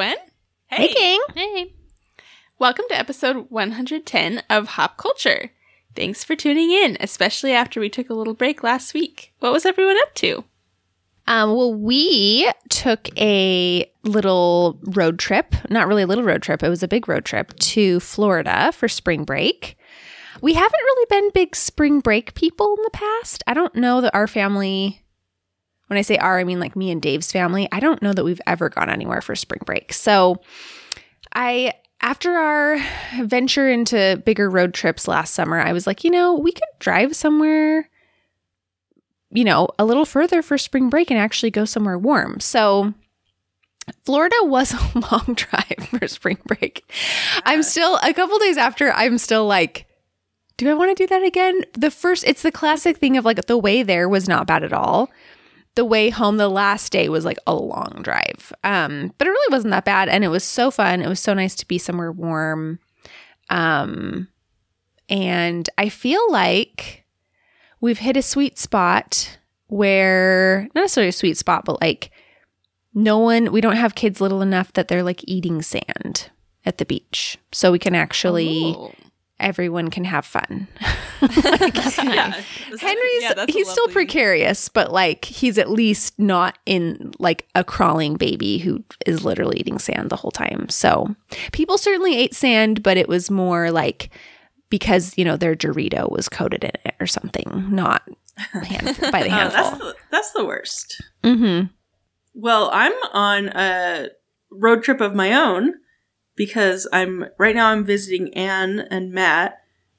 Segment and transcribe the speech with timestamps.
[0.00, 0.16] Hey.
[0.68, 1.20] Hey, King.
[1.34, 1.74] Hey.
[2.58, 5.50] Welcome to episode 110 of Hop Culture.
[5.94, 9.34] Thanks for tuning in, especially after we took a little break last week.
[9.40, 10.44] What was everyone up to?
[11.26, 16.70] Um, well, we took a little road trip, not really a little road trip, it
[16.70, 19.76] was a big road trip to Florida for spring break.
[20.40, 23.44] We haven't really been big spring break people in the past.
[23.46, 25.02] I don't know that our family,
[25.90, 28.24] when I say our, I mean like me and Dave's family, I don't know that
[28.24, 29.92] we've ever gone anywhere for spring break.
[29.92, 30.40] So
[31.34, 32.78] I, after our
[33.22, 37.14] venture into bigger road trips last summer, I was like, you know, we could drive
[37.16, 37.90] somewhere
[39.32, 42.40] you know, a little further for spring break and actually go somewhere warm.
[42.40, 42.94] So,
[44.04, 46.90] Florida was a long drive for spring break.
[47.44, 49.86] I'm still a couple days after, I'm still like,
[50.56, 51.62] do I want to do that again?
[51.72, 54.74] The first, it's the classic thing of like the way there was not bad at
[54.74, 55.10] all.
[55.76, 58.52] The way home, the last day was like a long drive.
[58.64, 60.08] Um, but it really wasn't that bad.
[60.08, 61.00] And it was so fun.
[61.00, 62.80] It was so nice to be somewhere warm.
[63.50, 64.28] Um,
[65.08, 67.04] and I feel like
[67.80, 72.10] we've hit a sweet spot where not necessarily a sweet spot, but like
[72.92, 76.30] no one, we don't have kids little enough that they're like eating sand
[76.66, 77.38] at the beach.
[77.52, 78.92] So we can actually, Oh.
[79.40, 80.68] Everyone can have fun.
[81.22, 82.32] yeah.
[82.80, 88.14] Henry's, Yeah, he's still precarious, but like he's at least not in like a crawling
[88.16, 90.68] baby who is literally eating sand the whole time.
[90.68, 91.14] So
[91.52, 94.10] people certainly ate sand, but it was more like
[94.70, 98.02] because, you know, their Dorito was coated in it or something, not
[98.52, 99.62] hand, by the Uh, handful.
[99.62, 101.02] that's the, that's the worst.
[101.24, 101.66] mm-hmm.
[102.34, 104.08] Well, I'm on a
[104.52, 105.74] road trip of my own
[106.36, 109.58] because I'm right now I'm visiting Anne and Matt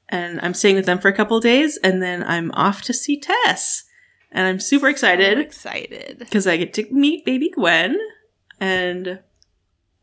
[0.09, 3.19] and I'm staying with them for a couple days and then I'm off to see
[3.19, 3.83] Tess.
[4.31, 6.17] And I'm super So excited excited.
[6.19, 7.97] because I get to meet baby Gwen
[8.59, 9.19] and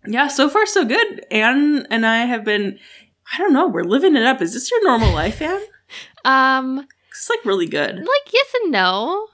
[0.07, 1.25] yeah, so far so good.
[1.31, 2.79] Anne and I have been
[3.33, 4.41] I don't know, we're living it up.
[4.41, 5.61] Is this your normal life, Anne?
[6.25, 7.97] Um, It's like really good.
[7.97, 9.29] like yes and no.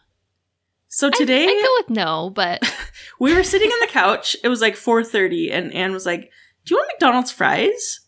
[0.88, 2.62] So today I- I, go with no, but
[3.20, 4.36] we were sitting on the couch.
[4.44, 6.30] It was like 4:30 and Anne was like,
[6.64, 8.00] "Do you want McDonald's fries?"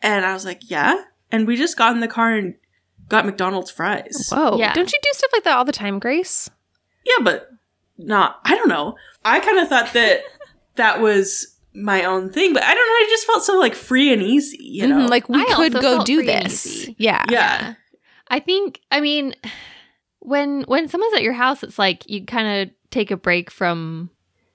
[0.00, 2.54] And I was like, "Yeah." And we just got in the car and
[3.08, 4.28] got McDonald's fries.
[4.30, 4.58] Whoa.
[4.58, 4.72] Yeah.
[4.74, 6.50] Don't you do stuff like that all the time, Grace?
[7.06, 7.48] Yeah, but
[7.98, 8.96] not I don't know.
[9.24, 10.20] I kind of thought that
[10.76, 14.12] that was my own thing, but I don't know, I just felt so like free
[14.12, 15.06] and easy, you know.
[15.06, 16.66] Mhm, Like we I could go do this.
[16.66, 16.96] easy.
[16.98, 17.24] Yeah.
[17.30, 17.74] yeah.
[18.28, 19.34] I think I mean
[20.20, 24.10] when when someone's at your house, it's like you kind of take a break from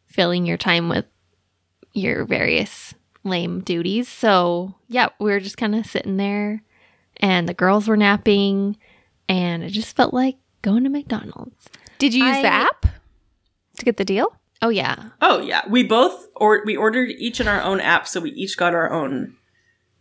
[0.06, 1.06] filling your time with
[1.94, 2.94] your various
[3.30, 4.08] lame duties.
[4.08, 6.64] So yeah, we were just kind of sitting there,
[7.18, 8.78] and the girls were napping,
[9.28, 11.70] and it just felt like going to McDonald's.
[11.98, 12.86] Did you use the app
[13.78, 14.34] to get the deal?
[14.62, 18.20] Oh yeah, Oh yeah, we both or we ordered each in our own app, so
[18.20, 19.36] we each got our own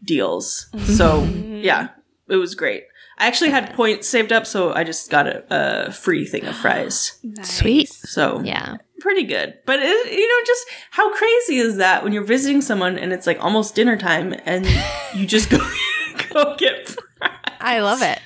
[0.02, 0.66] deals.
[0.84, 1.56] So mm-hmm.
[1.62, 1.88] yeah,
[2.28, 2.84] it was great.
[3.18, 5.44] I actually had points saved up, so I just got a,
[5.88, 7.18] a free thing of fries.
[7.42, 7.88] Sweet.
[7.88, 8.76] So yeah.
[9.00, 9.58] Pretty good.
[9.66, 13.26] But it, you know, just how crazy is that when you're visiting someone and it's
[13.26, 14.66] like almost dinner time and
[15.14, 15.58] you just go
[16.32, 17.30] go get fries?
[17.60, 18.20] I love it.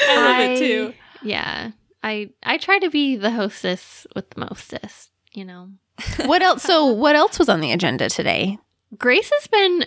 [0.00, 0.94] I love it too.
[1.22, 1.70] Yeah,
[2.02, 5.10] I I try to be the hostess with the mostest.
[5.32, 5.70] You know,
[6.26, 6.62] What else?
[6.62, 8.58] So, what else was on the agenda today?
[8.96, 9.84] Grace has been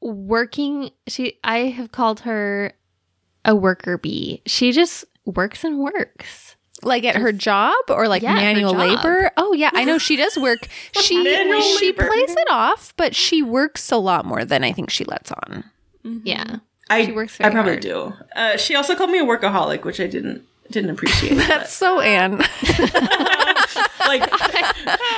[0.00, 0.90] working.
[1.06, 2.72] She I have called her
[3.44, 4.42] a worker bee.
[4.46, 6.51] She just works and works.
[6.84, 9.30] Like at her job or like Yeah, manual labor?
[9.36, 10.66] Oh yeah, I know she does work.
[11.00, 12.06] She she labor.
[12.06, 15.64] plays it off, but she works a lot more than I think she lets on.
[16.04, 16.20] Mhm.
[16.24, 16.56] Yeah,
[16.90, 17.82] I She works I probably hard.
[17.82, 18.12] do.
[18.34, 21.34] Uh, she also called me a workaholic, which I didn't didn't appreciate.
[21.48, 22.38] That's so Anne.
[24.06, 24.28] like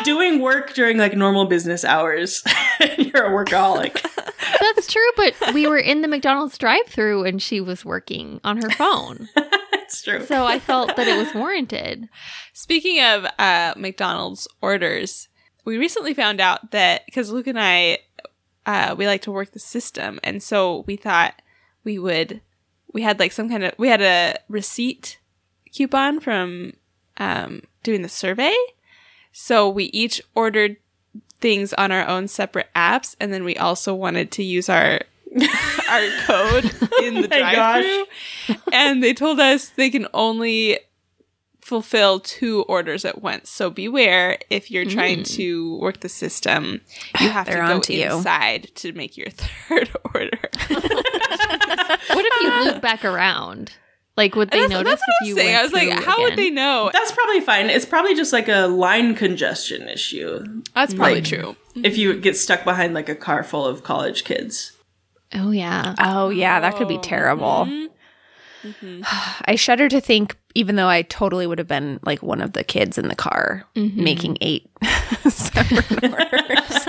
[0.04, 2.42] doing work during like normal business hours.
[2.98, 4.02] You're a workaholic.
[4.60, 5.10] that's true.
[5.16, 9.63] But we were in the McDonald's drive-through and she was working on her phone, it's
[10.04, 10.24] true.
[10.26, 12.08] so I felt that it was warranted.
[12.52, 15.28] Speaking of uh, McDonald's orders,
[15.64, 17.98] we recently found out that because Luke and I,
[18.66, 21.40] uh, we like to work the system, and so we thought
[21.82, 22.40] we would.
[22.92, 25.18] We had like some kind of we had a receipt
[25.74, 26.74] coupon from
[27.16, 28.54] um, doing the survey,
[29.32, 30.76] so we each ordered
[31.40, 35.00] things on our own separate apps, and then we also wanted to use our
[35.90, 36.64] our code
[37.02, 40.78] in the Oh drive-through, and they told us they can only
[41.60, 43.48] fulfill two orders at once.
[43.48, 45.34] So beware if you're trying hmm.
[45.34, 46.82] to work the system,
[47.20, 48.16] you have to They're go onto you.
[48.16, 50.38] inside to make your third order.
[50.68, 53.72] What if you loop back around?
[54.16, 55.46] Like, would they that's, notice that's what I if you saying.
[55.48, 56.90] went I was like, through how would they know?
[56.92, 57.68] That's probably fine.
[57.68, 61.56] It's probably just like a line congestion issue That's probably Like- true.
[61.74, 64.72] if you get stuck behind like a car full of college kids.
[65.34, 65.94] Oh yeah.
[65.98, 67.68] Oh yeah, that could be terrible.
[69.44, 72.64] I shudder to think, even though I totally would have been like one of the
[72.64, 74.70] kids in the car making eight
[75.28, 76.88] separate orders.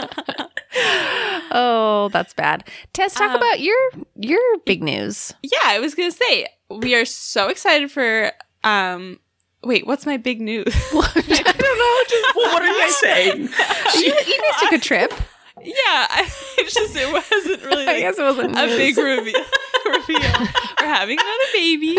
[1.52, 2.68] oh, that's bad.
[2.94, 3.78] Tess, talk Um, about your
[4.16, 5.34] your big news.
[5.44, 8.32] Yeah, I was gonna say we are so excited for.
[8.64, 9.20] um
[9.64, 10.68] Wait, what's my big news?
[10.68, 12.04] I don't know.
[12.08, 13.38] Just, Well, what are you saying?
[13.96, 15.12] you, you guys took a trip.
[15.66, 17.88] Yeah, I, it's just it wasn't really.
[17.88, 18.78] I guess it wasn't a news.
[18.78, 19.44] big reveal.
[19.86, 20.32] reveal.
[20.80, 21.98] We're having another baby.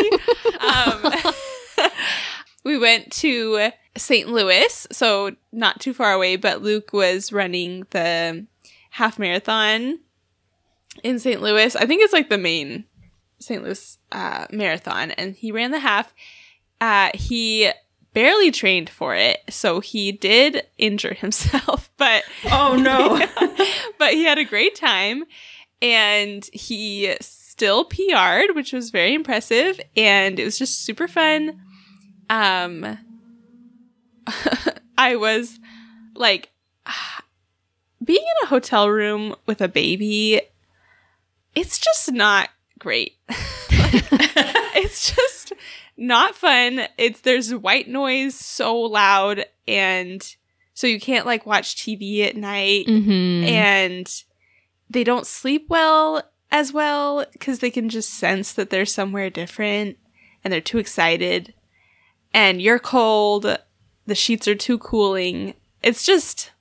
[0.61, 1.91] Um,
[2.65, 4.29] we went to St.
[4.29, 8.47] Louis, so not too far away, but Luke was running the
[8.91, 10.01] half marathon
[11.03, 11.41] in St.
[11.41, 11.77] Louis.
[11.77, 12.85] I think it's like the main
[13.39, 13.63] St.
[13.63, 16.13] Louis uh, marathon, and he ran the half.
[16.81, 17.71] Uh, he
[18.17, 23.19] barely trained for it, so he did injure himself, but Oh no.
[23.99, 25.25] but he had a great time
[25.83, 29.79] and he still PR'd, which was very impressive.
[29.99, 31.61] And it was just super fun.
[32.31, 32.99] Um,
[34.97, 35.61] I was
[36.15, 36.49] like,
[38.03, 40.41] being in a hotel room with a baby,
[41.55, 42.49] it's just not
[42.79, 43.19] great.
[43.29, 44.05] Like,
[44.75, 45.53] it's just
[45.97, 46.87] not fun.
[46.99, 50.37] It's there's white noise so loud and
[50.75, 53.49] so you can't like watch TV at night Mm-hmm.
[53.49, 54.23] and
[54.91, 59.97] they don't sleep well as well because they can just sense that they're somewhere different
[60.45, 61.53] and they're too excited
[62.33, 63.59] and you're cold
[64.07, 66.53] the sheets are too cooling it's just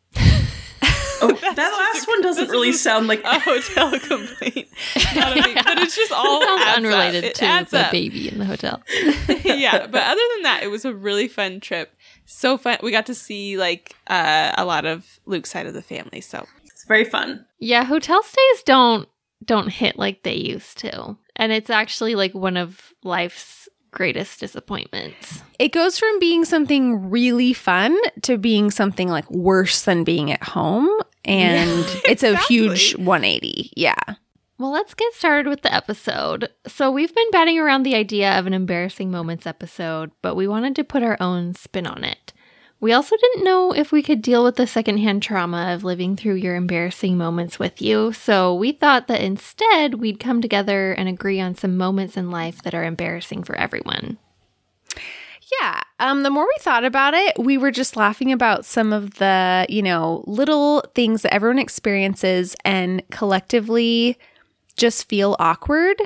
[1.31, 4.68] Oh, that last one doesn't really sound like a hotel complaint
[5.16, 6.77] Not a big- but it's just all Sounds adds up.
[6.77, 7.92] unrelated It to adds the up.
[7.92, 8.81] baby in the hotel.
[9.44, 11.94] yeah but other than that it was a really fun trip
[12.25, 15.81] so fun we got to see like uh, a lot of luke's side of the
[15.81, 17.45] family so it's very fun.
[17.60, 19.07] Yeah, hotel stays don't
[19.44, 21.18] don't hit like they used to.
[21.36, 25.42] And it's actually like one of life's greatest disappointments.
[25.57, 30.44] It goes from being something really fun to being something like worse than being at
[30.44, 30.89] home.
[31.25, 33.72] And Yeah, it's a huge 180.
[33.75, 33.95] Yeah.
[34.57, 36.50] Well, let's get started with the episode.
[36.66, 40.75] So, we've been batting around the idea of an embarrassing moments episode, but we wanted
[40.77, 42.31] to put our own spin on it.
[42.80, 46.36] We also didn't know if we could deal with the secondhand trauma of living through
[46.36, 51.39] your embarrassing moments with you, so we thought that instead we'd come together and agree
[51.42, 54.18] on some moments in life that are embarrassing for everyone.
[55.62, 55.82] Yeah.
[56.00, 59.66] Um, the more we thought about it, we were just laughing about some of the,
[59.70, 64.18] you know, little things that everyone experiences and collectively
[64.76, 65.98] just feel awkward.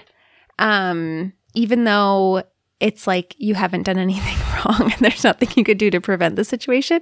[0.58, 2.44] Um, even though
[2.80, 6.36] it's like you haven't done anything wrong and there's nothing you could do to prevent
[6.36, 7.02] the situation.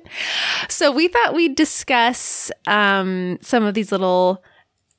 [0.70, 4.44] So we thought we'd discuss um, some of these little,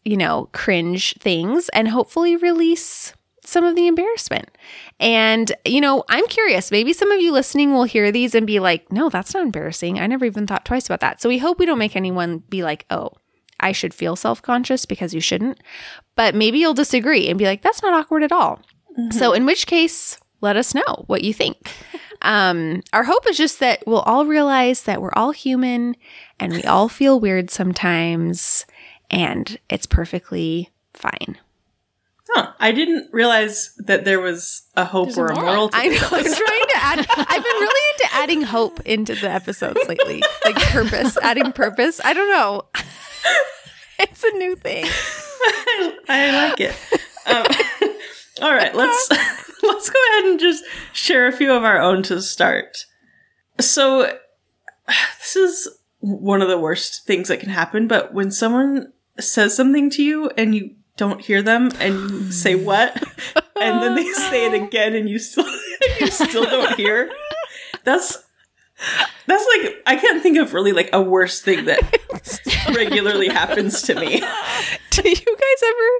[0.04, 3.12] you know, cringe things and hopefully release
[3.48, 4.50] some of the embarrassment.
[5.00, 6.70] And, you know, I'm curious.
[6.70, 9.98] Maybe some of you listening will hear these and be like, no, that's not embarrassing.
[9.98, 11.20] I never even thought twice about that.
[11.20, 13.12] So we hope we don't make anyone be like, oh,
[13.60, 15.60] I should feel self conscious because you shouldn't.
[16.14, 18.60] But maybe you'll disagree and be like, that's not awkward at all.
[19.12, 21.70] So, in which case, let us know what you think.
[22.22, 25.94] Um, our hope is just that we'll all realize that we're all human
[26.40, 28.66] and we all feel weird sometimes,
[29.08, 31.38] and it's perfectly fine.
[32.30, 32.52] Huh.
[32.60, 35.54] I didn't realize that there was a hope There's or a moral.
[35.54, 36.08] moral I know.
[36.12, 37.06] I'm trying to add.
[37.08, 42.00] I've been really into adding hope into the episodes lately, like purpose, adding purpose.
[42.04, 42.62] I don't know.
[43.98, 44.84] it's a new thing.
[46.08, 46.76] I like it.
[47.26, 47.46] Um,
[48.42, 49.08] all right, let's
[49.62, 52.84] let's go ahead and just share a few of our own to start.
[53.60, 54.12] So
[55.18, 55.68] this is
[56.00, 60.30] one of the worst things that can happen, but when someone says something to you
[60.36, 62.94] and you don't hear them and say what
[63.60, 65.46] and then they say it again and you still
[66.00, 67.10] you still don't hear
[67.84, 68.22] that's
[69.26, 71.80] that's like I can't think of really like a worse thing that
[72.74, 74.22] regularly happens to me.
[74.90, 75.90] Do you guys ever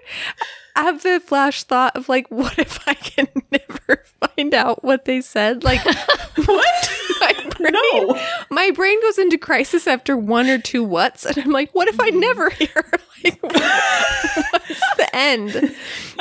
[0.83, 5.21] have the flash thought of like, what if I can never find out what they
[5.21, 5.65] said?
[5.65, 5.81] Like,
[6.47, 6.91] What?
[7.21, 8.21] my brain, No.
[8.51, 11.99] my brain goes into crisis after one or two what's, and I'm like, what if
[12.01, 12.69] I never hear?
[13.25, 15.75] Like, what's the end?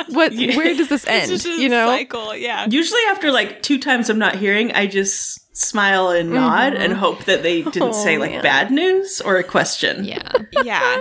[0.08, 0.32] What?
[0.34, 1.30] Where does this end?
[1.30, 1.86] It's just a You know?
[1.86, 2.34] cycle.
[2.34, 2.66] Yeah.
[2.68, 6.34] Usually after like two times I'm not hearing, I just smile and mm-hmm.
[6.40, 8.42] nod and hope that they didn't Oh, say like man.
[8.42, 10.04] bad news or a question.
[10.04, 10.30] Yeah.
[10.64, 11.00] yeah.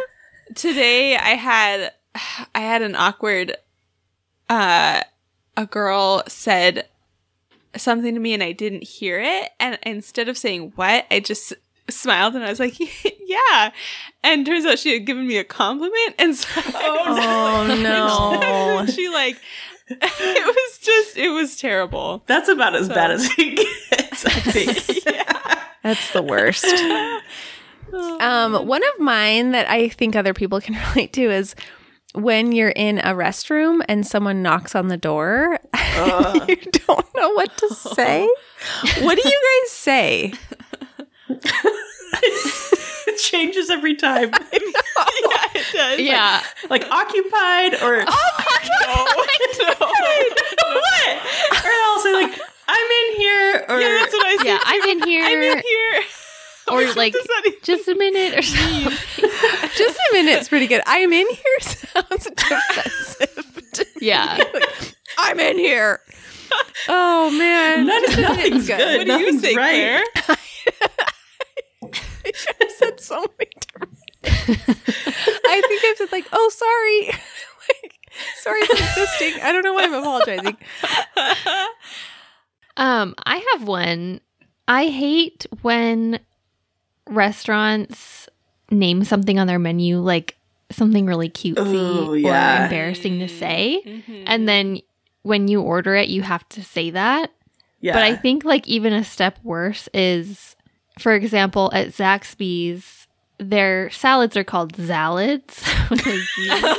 [0.56, 1.92] Today I had
[2.56, 3.56] I had an awkward
[4.50, 5.02] uh
[5.56, 6.88] a girl said
[7.76, 11.54] something to me and I didn't hear it and instead of saying what I just
[11.90, 12.78] smiled and I was like
[13.26, 13.72] yeah
[14.24, 18.86] and turns out she had given me a compliment and so Oh no!
[18.92, 19.38] she like
[19.90, 23.56] it was just it was terrible That's about as So- bad as it
[23.90, 25.04] gets, I think.
[25.84, 26.66] That's the worst.
[27.94, 31.56] Um, one of mine that I think other people can relate to is
[32.22, 36.46] when you're in a restroom and someone knocks on the door, Ugh.
[36.50, 38.28] you don't know what to say.
[39.02, 40.34] What do you guys say?
[42.20, 44.32] it changes every time.
[44.54, 44.60] yeah
[45.56, 46.42] it does Yeah.
[46.70, 48.08] like occupied or what?
[51.64, 54.60] Or I'll say like I'm in here or yeah that's what I said Yeah.
[54.64, 55.24] I'm in here.
[55.24, 56.04] I'm in here
[56.72, 58.92] Or like does that even just a minute or something.
[59.78, 60.82] Just a minute's pretty good.
[60.88, 63.70] I'm in here sounds defensive.
[63.74, 64.08] to me.
[64.08, 64.38] Yeah.
[65.18, 66.02] I'm in here.
[66.90, 68.78] Oh man, None, nothing's good.
[68.78, 68.98] good.
[68.98, 70.04] what do you Nothing's think right.
[70.16, 70.38] Claire?
[72.62, 73.98] I've said so many different.
[75.46, 77.08] I think I've said like, "Oh, sorry."
[77.84, 77.94] like,
[78.42, 79.42] sorry for insisting.
[79.42, 80.58] I don't know why I'm apologizing.
[82.78, 84.22] Um, I have one.
[84.68, 86.20] I hate when
[87.10, 88.28] restaurants
[88.72, 90.36] name something on their menu like
[90.72, 91.56] something really cutesy
[92.08, 92.62] Oh, yeah.
[92.62, 93.82] or embarrassing to say.
[93.86, 94.24] Mhm.
[94.26, 94.80] And then
[95.24, 97.32] when you order it, you have to say that.
[97.80, 97.94] Yeah.
[97.94, 100.56] But I think like even a step worse is,
[101.00, 103.08] for example, at Zaxby's,
[103.40, 105.64] their salads are called Zalads.
[105.90, 106.76] with a Z.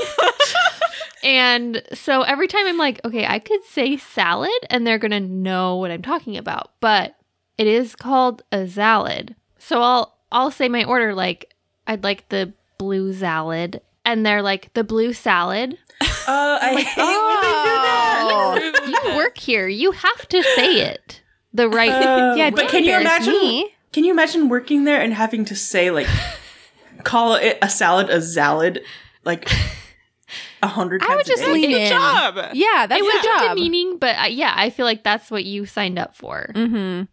[1.24, 5.76] and so every time I'm like, okay, I could say salad and they're gonna know
[5.76, 7.14] what I'm talking about, but
[7.56, 9.34] it is called a salad.
[9.58, 11.54] So I'll I'll say my order like
[11.86, 15.76] I'd like the blue salad, and they're like the blue salad.
[16.30, 17.06] Oh, I hate when
[17.40, 18.82] they do that.
[18.84, 19.08] Oh.
[19.10, 21.22] You work here, you have to say it
[21.54, 21.90] the right.
[21.90, 23.32] Uh, Yeah, but can you imagine?
[23.32, 23.74] me.
[23.94, 26.06] Can you imagine working there and having to say like,
[27.02, 28.82] call it a salad a salad
[29.24, 29.50] like
[30.62, 31.12] a hundred times?
[31.12, 31.50] I would just day?
[31.52, 31.88] lean in.
[31.88, 32.36] job.
[32.52, 33.56] Yeah, that's it would the be job.
[33.56, 36.52] demeaning, but uh, yeah, I feel like that's what you signed up for.
[36.54, 37.04] Mm-hmm.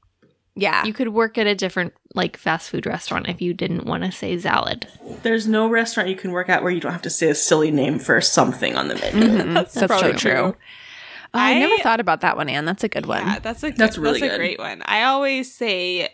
[0.56, 0.86] Yeah.
[0.86, 4.12] You could work at a different like fast food restaurant if you didn't want to
[4.12, 4.88] say salad.
[5.24, 7.72] There's no restaurant you can work at where you don't have to say a silly
[7.72, 9.28] name for something on the menu.
[9.28, 9.54] Mhm.
[9.54, 10.32] That's That's, probably true.
[10.32, 10.56] true.
[11.34, 12.64] Oh, I, never thought about that one, Anne.
[12.64, 13.28] That's a good one.
[13.28, 14.36] Yeah, that's a good, That's really that's good.
[14.36, 14.82] a great one.
[14.86, 16.08] I always say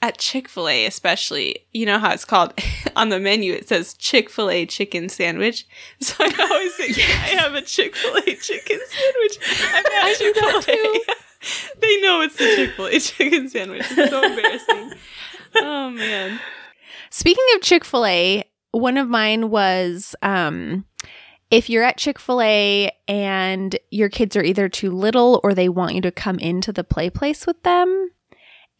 [0.00, 2.52] at Chick Fil A, especially, you know how it's called
[2.96, 3.52] on the menu.
[3.52, 5.66] It says Chick Fil A chicken sandwich.
[6.00, 9.38] So I always say, "Can I have a Chick Fil A chicken sandwich?"
[9.72, 11.00] I'm at Chick Fil A.
[11.80, 13.84] They know it's the Chick Fil A chicken sandwich.
[13.90, 14.98] It's so embarrassing.
[15.56, 16.40] Oh man.
[17.10, 20.84] Speaking of Chick fil A, one of mine was um,
[21.50, 25.68] if you're at Chick fil A and your kids are either too little or they
[25.68, 28.10] want you to come into the play place with them,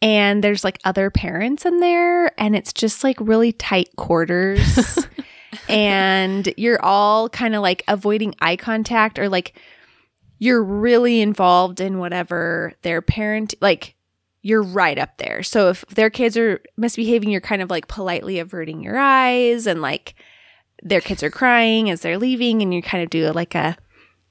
[0.01, 5.07] and there's like other parents in there, and it's just like really tight quarters,
[5.69, 9.57] and you're all kind of like avoiding eye contact or like
[10.45, 13.95] you're really involved in whatever their parent like
[14.43, 15.41] you're right up there.
[15.41, 19.81] So if their kids are misbehaving, you're kind of like politely averting your eyes and
[19.81, 20.13] like
[20.83, 23.75] their kids are crying as they're leaving and you kind of do like a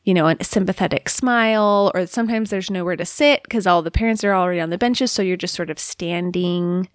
[0.05, 4.23] you know, a sympathetic smile or sometimes there's nowhere to sit because all the parents
[4.23, 6.89] are already on the benches so you're just sort of standing.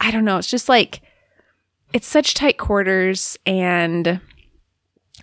[0.00, 1.00] I don't know, it's just like
[1.94, 4.20] it's such tight quarters and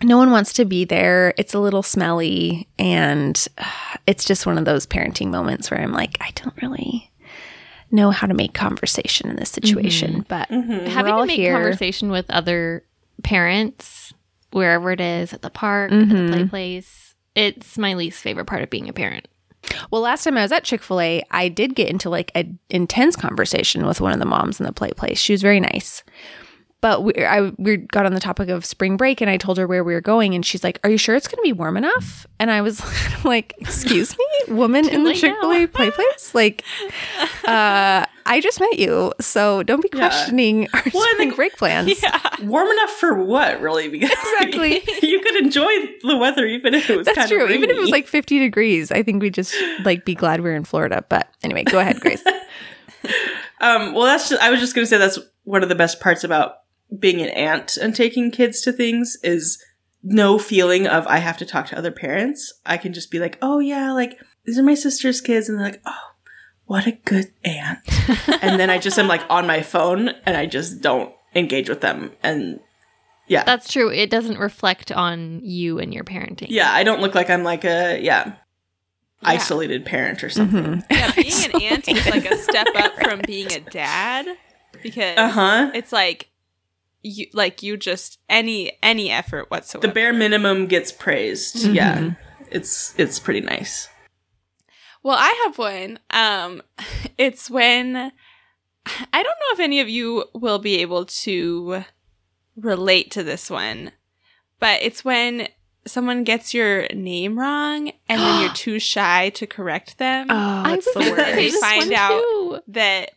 [0.02, 1.32] no one wants to be there.
[1.38, 3.64] It's a little smelly and uh,
[4.06, 7.10] it's just one of those parenting moments where I'm like, I don't really
[7.90, 10.88] know how to make conversation in this situation, but Mhm.
[10.88, 11.52] Having to make here.
[11.54, 12.82] conversation with other
[13.22, 14.12] parents,
[14.50, 16.26] wherever it is, at the park, at Mhm.
[16.30, 19.28] the play place, it's my least favorite part of being a parent.
[19.90, 22.58] Well, last time I was at Chick fil A, I did get into like an
[22.70, 25.18] intense conversation with one of the moms in the play place.
[25.18, 26.02] She was very nice.
[26.86, 29.66] But we, I, we got on the topic of spring break and I told her
[29.66, 30.36] where we were going.
[30.36, 32.28] And she's like, Are you sure it's going to be warm enough?
[32.38, 32.80] And I was
[33.24, 36.32] like, Excuse me, woman in the Chick fil A play place?
[36.32, 36.62] Like,
[37.44, 39.98] uh, I just met you, so don't be Yeah.
[39.98, 41.90] questioning our Well, spring think- break plans.
[42.04, 42.20] Yeah.
[42.42, 43.88] Warm enough for what, really?
[43.88, 44.80] Because Exactly.
[45.02, 45.66] you could enjoy
[46.02, 47.44] the weather even if it was That's kind true.
[47.46, 50.40] of Even if it was like 50 degrees, I think we'd just like be glad
[50.40, 51.04] we are in Florida.
[51.08, 52.22] But anyway, go ahead, Grace.
[53.60, 55.98] Um, well, that's just, I was just going to say that's one of the best
[56.00, 56.56] parts about
[56.98, 59.62] being an aunt and taking kids to things is
[60.02, 62.52] no feeling of I have to talk to other parents.
[62.64, 65.66] I can just be like, oh yeah, like these are my sister's kids, and they're
[65.66, 66.10] like, oh,
[66.66, 67.78] what a good aunt.
[68.42, 71.80] and then I just am like on my phone and I just don't engage with
[71.80, 72.12] them.
[72.22, 72.60] And
[73.28, 73.90] yeah, That's true.
[73.90, 76.46] It doesn't reflect on you and your parenting.
[76.50, 78.34] yeah, I don't look like I'm like a yeah
[79.22, 80.84] isolated parent or something.
[80.90, 84.26] Yeah, being an aunt is like a step up from being a dad
[84.82, 85.70] because Uh huh.
[85.74, 86.28] it's like
[87.06, 89.86] you like you just any any effort whatsoever.
[89.86, 91.56] The bare minimum gets praised.
[91.56, 91.74] Mm-hmm.
[91.74, 92.10] Yeah,
[92.50, 93.88] it's it's pretty nice.
[95.02, 95.98] Well, I have one.
[96.10, 96.62] Um,
[97.18, 101.84] it's when I don't know if any of you will be able to
[102.56, 103.92] relate to this one,
[104.60, 105.48] but it's when
[105.86, 110.26] someone gets your name wrong and then you're too shy to correct them.
[110.28, 112.60] Oh, I that's was the gonna They find out- too.
[112.68, 113.10] that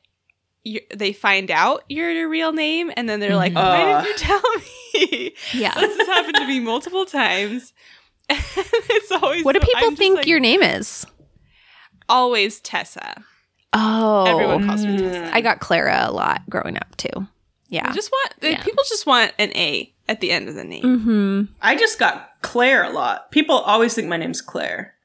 [0.64, 3.56] you, they find out you're your real name and then they're like, Mhm.
[3.56, 4.02] "Why Uh.
[4.02, 5.74] did you tell me?" Yeah.
[5.76, 7.74] this has happened to me multiple times.
[8.30, 11.06] it's always What do people I'm think like, your name is?
[12.08, 13.24] always Tessa.
[13.74, 15.12] Oh, Everyone calls me Mm.
[15.12, 15.36] Tessa.
[15.36, 17.28] I got Clara a lot growing up too.
[17.70, 17.88] Yeah.
[17.90, 18.64] I just want Yeah.
[18.64, 20.84] people just want an A at the end of the name.
[20.84, 21.54] mm-hmm.
[21.62, 23.32] I just got Claire a lot.
[23.32, 24.96] People always think my name's Claire.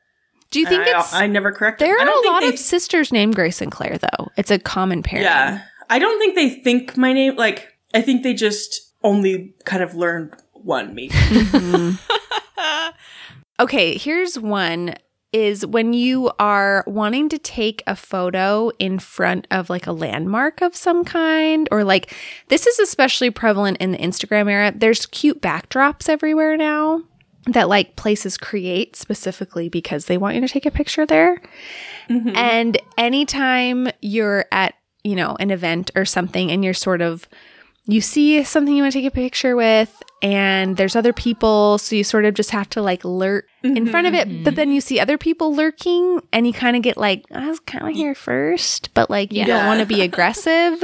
[0.54, 1.88] Do you think I, it's I never correct them.
[1.88, 4.30] there I are don't a think lot they- of sisters named Grace and Claire though?
[4.36, 5.24] It's a common pairing.
[5.24, 7.36] Yeah, I don't think they think my name.
[7.36, 10.94] Like, I think they just only kind of learned one.
[10.94, 11.12] Maybe.
[11.14, 11.98] Mhm.
[13.60, 14.94] Okay, here's one
[15.32, 20.60] is when you are wanting to take a photo in front of like a landmark
[20.60, 22.14] of some kind or like
[22.48, 24.72] this is especially prevalent in the Instagram era.
[24.74, 27.02] There's cute backdrops everywhere now
[27.46, 31.40] that like places create specifically because they want you to take a picture there.
[32.08, 32.36] Mhm.
[32.36, 37.28] And anytime you're at, you know, an event or something and you're sort of
[37.86, 41.94] you see something you want to take a picture with and there's other people so
[41.94, 44.42] you sort of just have to like lurk in front of it.
[44.42, 47.60] But then you see other people lurking and you kind of get like i was
[47.60, 50.82] kind of here first but like you don't want to be aggressive.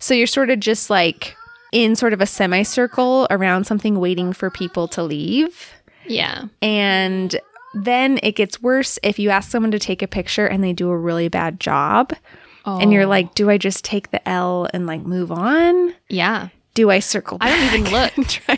[0.00, 1.34] So you're sort of just like
[1.72, 5.72] in sort of a semicircle around something waiting for people to leave
[6.06, 6.44] Yeah.
[6.62, 7.34] and
[7.74, 10.90] then it gets worse if you ask someone to take a picture and they do
[10.90, 12.12] a really bad job
[12.64, 13.08] and you're Oh.
[13.08, 16.48] like do i just take the l and like move on yeah.
[16.74, 17.38] do I circle?
[17.40, 18.12] I don't even look.
[18.48, 18.56] I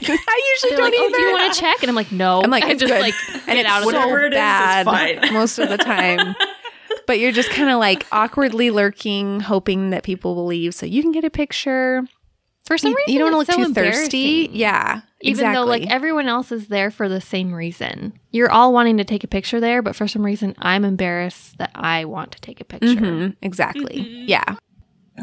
[0.54, 1.76] usually They're don't like, oh, do you want to check?
[1.82, 2.40] And I'm like, no.
[2.42, 3.00] I'm like, I it's just good.
[3.02, 3.14] like
[3.46, 5.32] and it's out of so Whatever it is, it's bad fine.
[5.34, 6.34] most of the time.
[7.06, 11.02] but you're just kind of like awkwardly lurking, hoping that people will leave so you
[11.02, 12.04] can get a picture.
[12.66, 14.44] For some You, reason, you don't want it's to so look too thirsty.
[14.44, 14.56] embarrassing.
[14.56, 15.54] Yeah, Even exactly.
[15.54, 18.12] though like everyone else is there for the same reason.
[18.32, 21.70] You're all wanting to take a picture there, but for some reason I'm embarrassed that
[21.74, 22.88] I want to take a picture.
[22.88, 24.00] Mhm, exactly.
[24.00, 24.24] Mhm.
[24.28, 24.56] Yeah.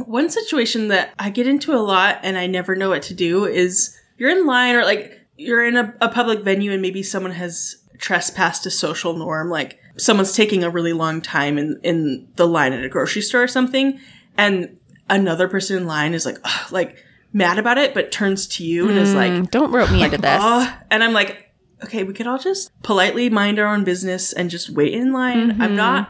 [0.06, 3.46] One situation that I get into a lot and I never know what to do
[3.46, 7.34] is you're in line or like you're in a, a public venue and maybe someone
[7.34, 12.48] has trespassed a social norm, like someone's taking a really long time in, in the
[12.48, 14.00] line at a grocery store or something,
[14.38, 14.78] and
[15.10, 16.38] another person in line is like,
[16.72, 16.98] like
[17.34, 20.18] mad about it, but turns to you and is like, Mm, don't rope me into
[20.18, 20.40] this.
[20.42, 21.52] "Oh," and I'm like,
[21.84, 25.60] okay, we could all just politely mind our own business and just wait in line.
[25.62, 25.76] I'm Mhm.
[25.76, 26.10] not.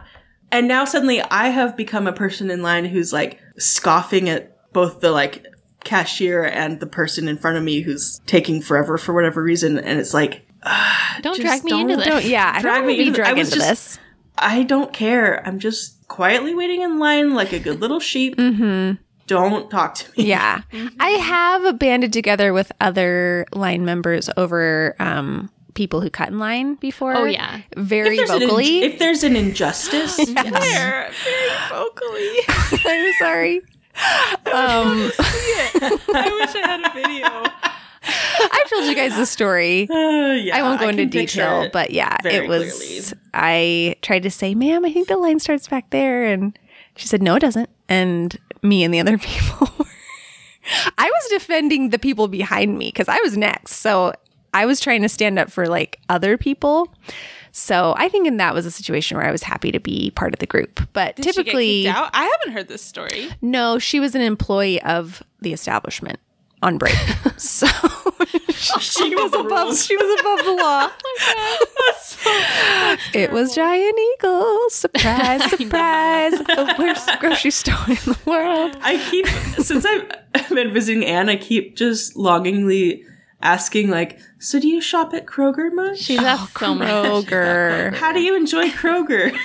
[0.52, 5.00] And now suddenly I have become a person in line who's like scoffing at both
[5.00, 5.48] the like
[5.84, 9.80] cashier and the person in front of me who's taking forever for whatever reason.
[9.80, 12.06] And it's like, ah, Don't drag me into this.
[12.06, 14.00] Don't, yeah, I Drag don't me want to be into- I was into just- this.
[14.38, 15.42] I don't care.
[15.46, 18.36] I'm just quietly waiting in line like a good little sheep.
[18.38, 19.02] Mm-hmm.
[19.28, 20.26] Don't talk to me.
[20.28, 20.62] Yeah.
[21.00, 26.76] I have banded together with other line members over um, people who cut in line
[26.76, 27.16] before.
[27.16, 27.62] Oh yeah.
[27.78, 28.82] Very If there's, an inj- vocally.
[28.84, 30.36] if there's an injustice, yes.
[30.36, 32.38] Very, very vocally.
[32.86, 33.58] I'm sorry.
[34.48, 37.28] Um, I wish I had a video.
[38.06, 39.88] I've told you guys the story.
[39.90, 42.74] Uh, yeah, I won't go into detail, but yeah, it was.
[42.78, 43.02] clearly.
[43.34, 46.58] I tried to say, "Ma'am, I think the line starts back there," and
[46.98, 49.86] she said, "No, it doesn't." And me and the other people, were-
[50.98, 54.14] I was defending the people behind me because I was next, so
[54.54, 56.94] I was trying to stand up for like other people.
[57.52, 60.34] So I think in that was a situation where I was happy to be part
[60.34, 60.80] of the group.
[60.94, 62.10] But Did typically, out?
[62.14, 63.30] I haven't heard this story.
[63.42, 66.20] no, she was an employee of the establishment
[66.64, 66.96] on break,
[67.38, 67.68] so
[68.80, 69.78] She she was above.
[69.78, 70.90] She was above the law.
[71.26, 72.18] Oh That's
[73.14, 74.70] it was Giant Eagle.
[74.70, 76.32] Surprise, surprise.
[76.32, 78.78] the worst grocery store in the world.
[78.82, 79.28] I keep
[79.64, 83.04] since I've been visiting Anne, I keep just longingly
[83.42, 86.00] asking, like, so do you shop at Kroger much?
[86.00, 86.88] She's asked so much.
[86.88, 87.94] Kroger.
[87.94, 89.36] How do you enjoy Kroger?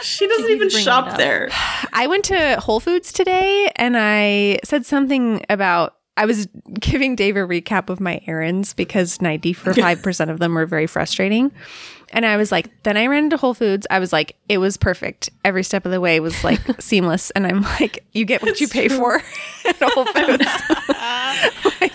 [0.00, 1.50] she doesn't even shop there.
[1.92, 6.46] I went to Whole Foods today and I said something about I was
[6.78, 11.50] giving Dave a recap of my errands because 95% of them were very frustrating.
[12.14, 13.86] And I was like, then I ran into Whole Foods.
[13.90, 15.30] I was like, it was perfect.
[15.46, 17.30] Every step of the way was like seamless.
[17.30, 19.22] And I'm like, you get what you pay for
[19.64, 20.44] at Whole Foods.
[21.80, 21.92] Like,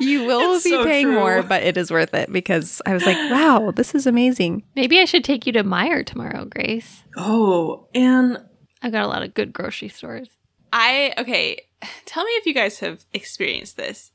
[0.00, 1.14] you will It's be so paying true.
[1.14, 4.62] more, but it is worth it because I was like, wow, this is amazing.
[4.76, 7.02] Maybe I should take you to Meijer tomorrow, Grace.
[7.16, 8.38] Oh, and
[8.82, 10.28] I've got a lot of good grocery stores.
[10.72, 11.62] I okay.
[12.04, 14.10] Tell me if you guys have experienced this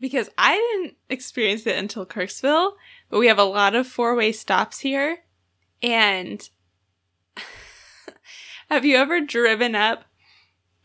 [0.00, 2.72] because I didn't experience it until Kirksville,
[3.08, 5.18] but we have a lot of four way stops here.
[5.82, 6.48] And
[8.70, 10.04] have you ever driven up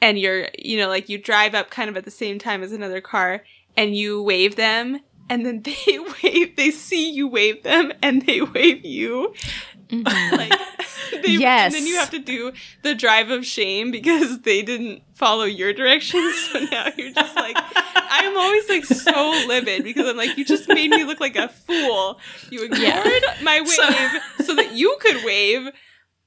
[0.01, 2.71] and you're, you know, like you drive up kind of at the same time as
[2.71, 3.43] another car
[3.75, 8.41] and you wave them and then they wave, they see you wave them and they
[8.41, 9.34] wave you?
[9.89, 10.36] Mm-hmm.
[10.36, 10.53] like
[11.23, 11.73] they, Yes.
[11.73, 12.51] and then you have to do
[12.84, 17.55] the drive of shame because they didn't follow your directions so now you're just like
[17.95, 21.49] i'm always like so livid because i'm like you just made me look like a
[21.49, 25.69] fool you ignored my wave so, that you could wave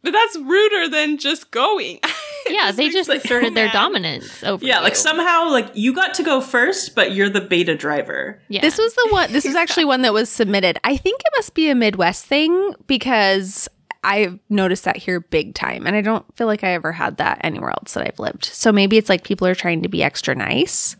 [0.03, 1.99] but that's ruder than just going
[2.51, 4.83] Yeah, they just like- asserted their dominance over yeah, you.
[4.85, 8.43] like somehow, like you got to go first, but you're the beta driver.
[8.49, 8.63] Yeah.
[8.63, 9.33] This was the one.
[9.33, 10.77] This was actually one that was submitted.
[10.83, 13.69] I think it must be a Midwest thing because
[14.05, 17.41] I've noticed that here big time, and I don't feel like I ever had that
[17.43, 18.45] anywhere else that I've lived.
[18.45, 20.97] So maybe it's like people are trying to be extra nice.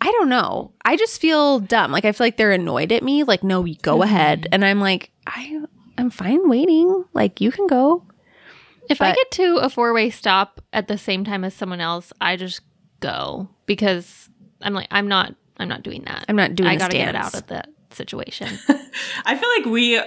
[0.00, 0.72] I don't know.
[0.84, 1.92] I just feel dumb.
[1.92, 3.22] Like I feel like they're annoyed at me.
[3.22, 4.02] Like, no, you go mm-hmm.
[4.02, 5.62] ahead, and I'm like, I,
[5.98, 7.04] I'm fine waiting.
[7.12, 8.04] Like you can go.
[8.88, 12.12] If I get to a four way stop at the same time as someone else,
[12.20, 12.62] I just
[13.00, 14.28] go because
[14.60, 16.24] I'm like I'm not I'm not doing that.
[16.28, 17.26] I'm not doing I this gotta get dance.
[17.26, 18.48] out of that situation.
[19.24, 20.00] I feel like we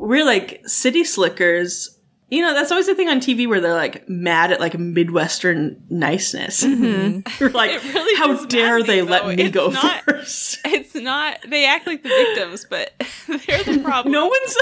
[0.00, 1.92] we're like city slickers.
[2.28, 5.80] You know, that's always the thing on TV where they're like mad at like Midwestern
[5.88, 6.64] niceness.
[6.64, 7.20] Mm-hmm.
[7.44, 10.58] We're like, really how dare they me, let me It's go not- first?
[10.64, 12.92] it's not they act like the victims but
[13.28, 14.56] they're the problem No one's.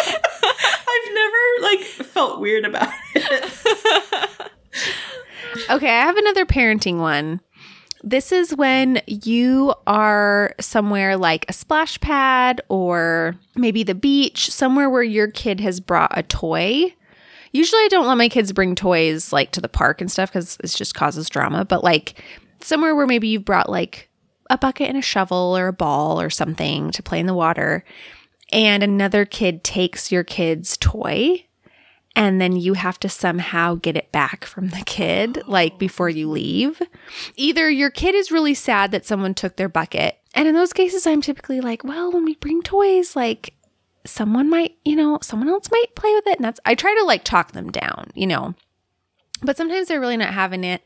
[0.00, 4.50] I've never like felt weird about it.
[5.70, 7.40] Okay, I have another parenting one.
[8.02, 14.88] This is when you are somewhere like a splash pad or maybe the beach, somewhere
[14.88, 16.94] where your kid has brought a toy.
[17.52, 20.56] Usually I don't let my kids bring toys like to the park and stuff because
[20.62, 22.22] it just causes drama, but like
[22.60, 24.08] somewhere where maybe you've brought like
[24.50, 27.84] a bucket and a shovel or a ball or something to play in the water
[28.50, 31.44] and another kid takes your kid's toy
[32.18, 36.28] and then you have to somehow get it back from the kid like before you
[36.28, 36.82] leave.
[37.36, 40.18] Either your kid is really sad that someone took their bucket.
[40.34, 43.54] And in those cases I'm typically like, well, when we bring toys like
[44.04, 47.04] someone might, you know, someone else might play with it and that's I try to
[47.04, 48.56] like talk them down, you know.
[49.40, 50.84] But sometimes they're really not having it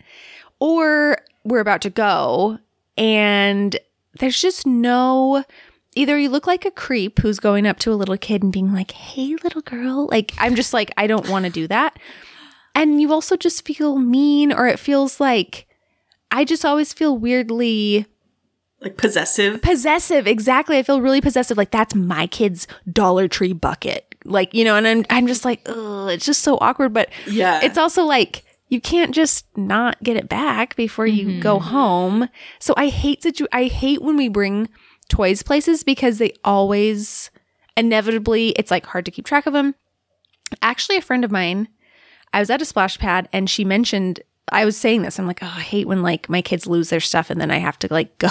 [0.61, 2.59] or we're about to go
[2.99, 3.75] and
[4.19, 5.45] there's just no
[5.95, 8.73] either you look like a creep who's going up to a little kid and being
[8.73, 11.99] like, "Hey, little girl," like I'm just like I don't want to do that,
[12.75, 15.67] and you also just feel mean, or it feels like
[16.31, 18.07] I just always feel weirdly
[18.81, 19.61] Like possessive.
[19.63, 20.27] possessive.
[20.27, 21.57] Exactly, I feel really possessive.
[21.59, 25.61] Like that's my kid's Dollar Tree bucket, like you know, and I'm I'm just like,
[25.67, 27.61] ugh, it's just so awkward, but Yeah.
[27.63, 31.41] it's also like you can't just not get it back before you mm-hmm.
[31.41, 32.31] go home.
[32.59, 34.71] So I hate situ- I hate when we bring
[35.13, 37.31] toys places because they always
[37.77, 39.75] inevitably it's like hard to keep track of them.
[40.63, 41.69] Actually, a friend of mine,
[42.33, 44.21] I was at a splash pad and she mentioned
[44.51, 45.19] I was saying this.
[45.19, 47.59] I'm like, oh, I hate when like my kids lose their stuff and then I
[47.59, 48.29] have to like go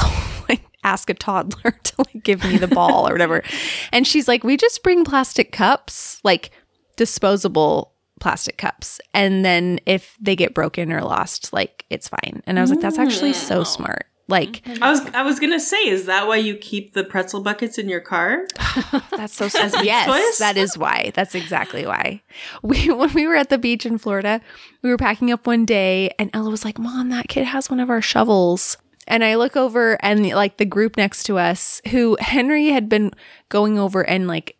[0.49, 3.43] like ask a toddler to like give me the ball or whatever.
[3.91, 6.49] And she's like, we just bring plastic cups, like
[6.97, 8.99] disposable plastic cups.
[9.13, 12.41] And then if they get broken or lost, like it's fine.
[12.47, 14.07] And I was like, that's actually so smart.
[14.31, 17.77] Like I was I was gonna say, is that why you keep the pretzel buckets
[17.77, 18.47] in your car?
[19.11, 19.73] That's so sad.
[19.83, 20.39] Yes, choice?
[20.39, 21.11] that is why.
[21.13, 22.23] That's exactly why.
[22.63, 24.41] We when we were at the beach in Florida,
[24.81, 27.79] we were packing up one day, and Ella was like, "Mom, that kid has one
[27.79, 32.17] of our shovels." And I look over, and like the group next to us, who
[32.19, 33.11] Henry had been
[33.49, 34.55] going over, and like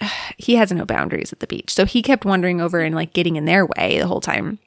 [0.36, 3.36] he has no boundaries at the beach, so he kept wandering over and like getting
[3.36, 4.58] in their way the whole time.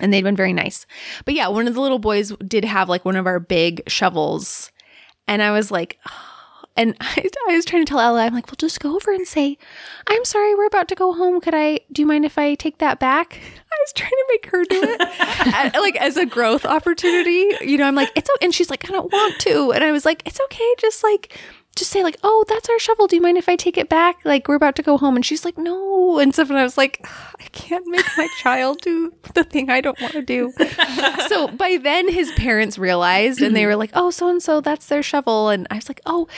[0.00, 0.86] And they'd been very nice.
[1.24, 4.72] But yeah, one of the little boys did have like one of our big shovels.
[5.28, 5.98] And I was like,
[6.76, 9.26] And I, I was trying to tell Ella, I'm like, well, just go over and
[9.26, 9.58] say,
[10.06, 11.40] I'm sorry, we're about to go home.
[11.40, 13.38] Could I, do you mind if I take that back?
[13.72, 17.50] I was trying to make her do it, like as a growth opportunity.
[17.60, 19.72] You know, I'm like, it's, and she's like, I don't want to.
[19.72, 20.74] And I was like, it's okay.
[20.78, 21.36] Just like,
[21.74, 23.06] just say like, "Oh, that's our shovel.
[23.06, 24.18] Do you mind if I take it back?
[24.24, 26.50] Like we're about to go home." And she's like, "No." And stuff.
[26.50, 27.04] And I was like,
[27.40, 30.52] "I can't make my child do the thing I don't want to do."
[31.28, 34.86] so by then, his parents realized, and they were like, "Oh, so and so, that's
[34.86, 36.28] their shovel." And I was like, "Oh."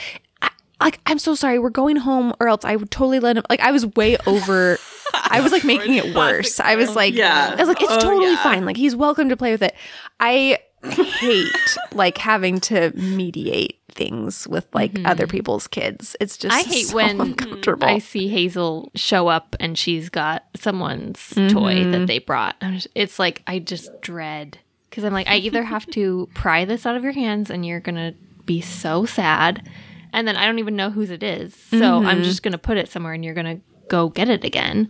[0.41, 3.43] I, like I'm so sorry, we're going home, or else I would totally let him.
[3.49, 4.77] Like I was way over.
[5.13, 6.59] I was like making it worse.
[6.59, 7.55] I was like, Yeah.
[7.57, 8.43] I was like, it's Oh, totally yeah.
[8.43, 8.63] fine.
[8.65, 9.73] Like he's welcome to play with it.
[10.19, 16.15] I hate like having to mediate things with like other people's kids.
[16.21, 16.69] It's just Mm-hmm.
[16.69, 17.87] I hate so when uncomfortable.
[17.87, 22.55] I see Hazel show up and she's got someone's toy that they brought.
[22.95, 26.95] It's like I just dread because I'm like I either have to pry this out
[26.95, 28.13] of your hands and you're gonna
[28.45, 29.67] be so sad,
[30.13, 32.87] and then I don't even know whose it is, so I'm just gonna put it
[32.87, 34.87] somewhere and you're gonna go get it again,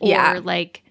[0.00, 0.40] or Yeah.
[0.44, 0.82] like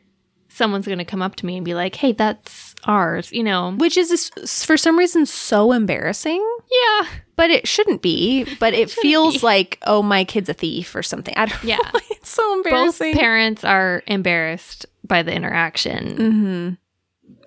[0.47, 3.73] someone's gonna come up to me and be like, "Hey, that's ours," you know?
[3.77, 4.29] which is
[4.65, 6.45] for some reason so embarrassing.
[6.71, 8.45] Yeah, But it shouldn't be.
[8.59, 9.45] But it feels be.
[9.45, 11.33] like, oh, my kid's a thief or something.
[11.37, 11.77] I don't Yeah.
[11.93, 11.99] know.
[12.11, 13.13] It's so embarrassing.
[13.13, 16.05] both parents are embarrassed by the interaction.
[16.17, 16.69] Mm-hmm.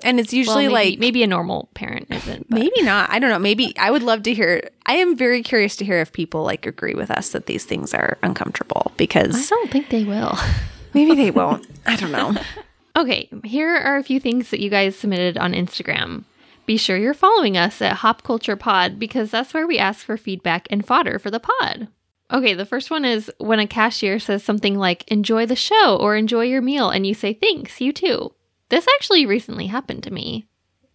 [0.05, 2.49] and it's Well, usually maybe, like maybe a normal parent isn't.
[2.51, 3.11] but- Maybe not.
[3.11, 3.39] I don't know.
[3.39, 4.69] Maybe I would love to hear.
[4.87, 7.95] I am very curious to hear if people like agree with us that these things
[7.95, 10.37] are uncomfortable because I don't think they will.
[10.95, 11.67] maybe they won't.
[11.87, 12.35] I don't know.
[12.97, 16.25] Okay, here are a few things that you guys submitted on Instagram.
[16.67, 20.17] Be sure you're following us at Hop Culture Pod because that's where we ask for
[20.17, 21.89] feedback and fodder for the pod.
[22.31, 26.17] Okay, the first one is when a cashier says something like, enjoy the show or
[26.17, 28.33] enjoy your meal, and you say, thanks, you too.
[28.69, 30.47] This actually recently happened to me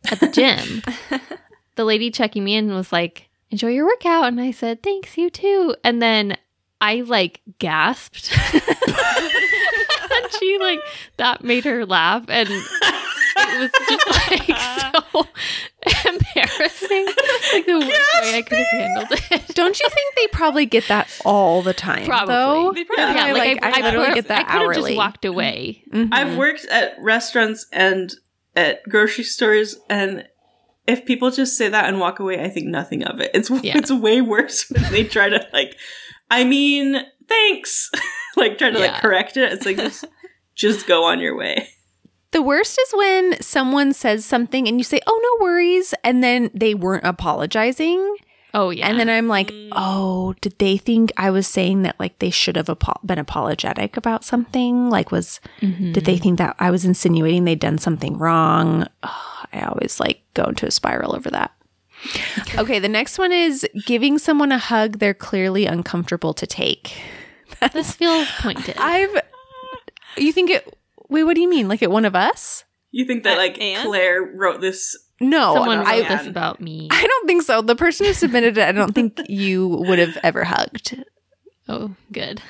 [0.09, 0.81] at the gym.
[1.75, 4.25] the lady checking me in was like, enjoy your workout.
[4.25, 5.75] And I said, thanks, you too.
[5.83, 6.37] And then
[6.81, 8.35] I like gasped.
[10.11, 10.79] and she like,
[11.17, 12.25] that made her laugh.
[12.27, 14.57] And it was just like
[15.03, 15.27] so
[16.09, 17.05] embarrassing.
[17.53, 19.55] Like the worst way I could have handled it.
[19.55, 22.05] Don't you think they probably get that all the time?
[22.05, 22.33] Probably.
[22.35, 22.73] Though?
[22.73, 24.91] They probably- Yeah, like, I, literally could've- get that I could have hourly.
[24.91, 25.83] just walked away.
[25.93, 26.09] Mhm.
[26.11, 28.13] I've worked at restaurants and
[28.55, 30.27] at grocery stores, and
[30.87, 33.31] if people just say that and walk away, I think nothing of it.
[33.33, 33.77] It's Yeah.
[33.77, 35.75] it's way worse when they try to like.
[36.29, 37.89] I mean, thanks.
[38.35, 38.91] like trying to Yeah.
[38.93, 39.51] like correct it.
[39.53, 40.05] It's like just
[40.55, 41.69] just go on your way.
[42.31, 46.49] The worst is when someone says something and you say, "Oh, no worries," and then
[46.53, 48.15] they weren't apologizing.
[48.53, 48.87] Oh yeah.
[48.87, 52.55] And then I'm like, oh, did they think I was saying that like they should
[52.55, 54.89] have apo- been apologetic about something?
[54.89, 55.91] Like, was Mm-hmm.
[55.91, 58.87] did they think that I was insinuating they'd done something wrong?
[59.03, 61.51] Oh, I always like go into a spiral over that.
[62.57, 66.99] Okay, the next one is giving someone a hug they're clearly uncomfortable to take.
[67.73, 68.75] this feels pointed.
[68.77, 69.21] I've,
[70.17, 70.77] you think it,
[71.09, 71.67] wait, what do you mean?
[71.67, 72.63] Like at one of us?
[72.91, 73.87] You think that like and?
[73.87, 74.97] Claire wrote this?
[75.19, 76.87] No, Someone wrote I, this about me.
[76.91, 77.61] I don't think so.
[77.61, 81.03] The person who submitted it, I don't think you would have ever hugged.
[81.67, 82.41] Oh, good.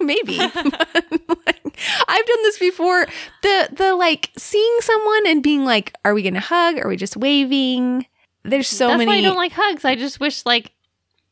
[0.00, 3.06] maybe Like, i've done this before
[3.42, 7.16] the the like seeing someone and being like are we gonna hug are we just
[7.16, 8.06] waving
[8.44, 9.84] there's so That's many why I don't like hugs.
[9.84, 10.72] I just wish like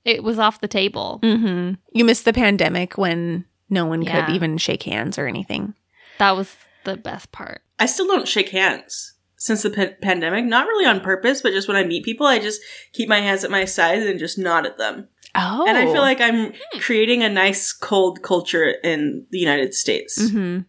[0.04, 1.18] it was off the table.
[1.22, 4.24] hmm you missed the pandemic when no one Yeah.
[4.26, 5.74] could even shake hands or anything
[6.18, 7.62] That was the best part.
[7.78, 10.44] I still don't shake hands since the pa- pandemic.
[10.44, 12.60] Not really on purpose, but just when I meet people, I just
[12.92, 15.08] keep my hands at my sides and just nod at them.
[15.34, 20.30] oh And I feel like I'm creating a nice cold culture in the United States
[20.30, 20.60] hmm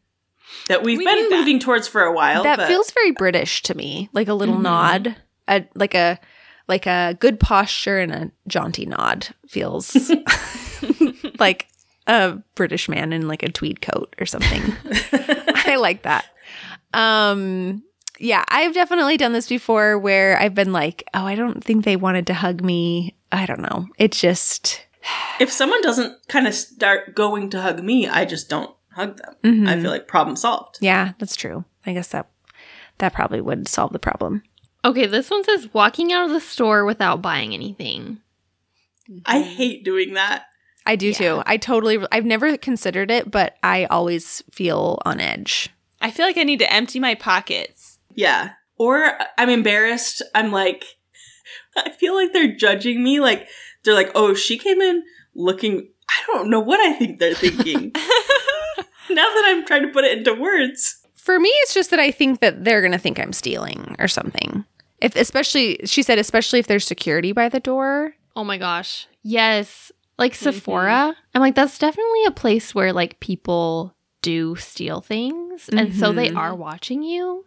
[0.68, 1.38] that we've We been need that.
[1.40, 2.44] moving towards for a while.
[2.44, 4.62] that but feels very british to me like a little Mhm.
[4.62, 5.16] nod
[5.48, 6.20] a like a
[6.68, 9.96] like a good posture and a jaunty nod feels
[11.40, 11.68] like
[12.08, 14.62] a british man in like a tweed coat or something
[15.70, 16.26] I like that.
[16.94, 17.84] Um
[18.20, 21.96] yeah, I've definitely done this before where I've been like, "Oh, I don't think they
[21.96, 23.88] wanted to hug me." I don't know.
[24.00, 24.86] It's just
[25.40, 29.36] if someone doesn't kind of start going to hug me, I just don't hug them.
[29.44, 29.68] Mhm.
[29.68, 30.78] I feel like problem solved.
[30.82, 31.66] yeah, that's true.
[31.86, 32.28] I guess that
[32.98, 34.42] that probably would solve the problem.
[34.86, 38.20] Okay, this one says walking out of the store without buying anything.
[39.26, 40.46] I hate doing that.
[40.86, 41.14] I do Yeah.
[41.18, 41.44] too.
[41.46, 45.70] I totally I've never considered it, but I always feel on edge.
[46.00, 48.00] I feel like I need to empty my pockets.
[48.14, 48.52] Yeah.
[48.78, 50.22] Or I'm embarrassed.
[50.36, 50.86] I'm like,
[51.76, 53.20] I feel like they're judging me.
[53.20, 53.48] Like,
[53.84, 57.92] they're like, oh, she came in looking, I don't know what I think they're thinking.
[59.10, 61.04] now that I'm trying to put it into words.
[61.28, 64.08] For me, it's just that I think that they're going to think I'm stealing or
[64.08, 64.64] something.
[65.02, 68.14] If especially she said especially if there's security by the door.
[68.34, 69.08] Oh my gosh.
[69.24, 69.92] Yes.
[70.18, 75.68] Like Sephora, I'm like, that's definitely a place where like people do steal things.
[75.70, 76.38] And so they Mhm.
[76.38, 77.44] are watching you.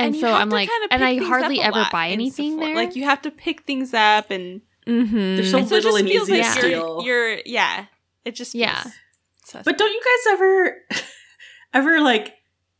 [0.00, 2.66] And, you so I'm like, kinda and I hardly ever buy anything Sephora.
[2.66, 2.74] there.
[2.74, 5.16] Like you have to pick things up and Mm-hmm.
[5.36, 7.84] There's so and so it little just and feels easy like to you're, you're yeah.
[8.24, 8.82] It just feels Yeah.
[9.44, 10.76] sus- But don't you guys ever,
[11.72, 12.34] ever like,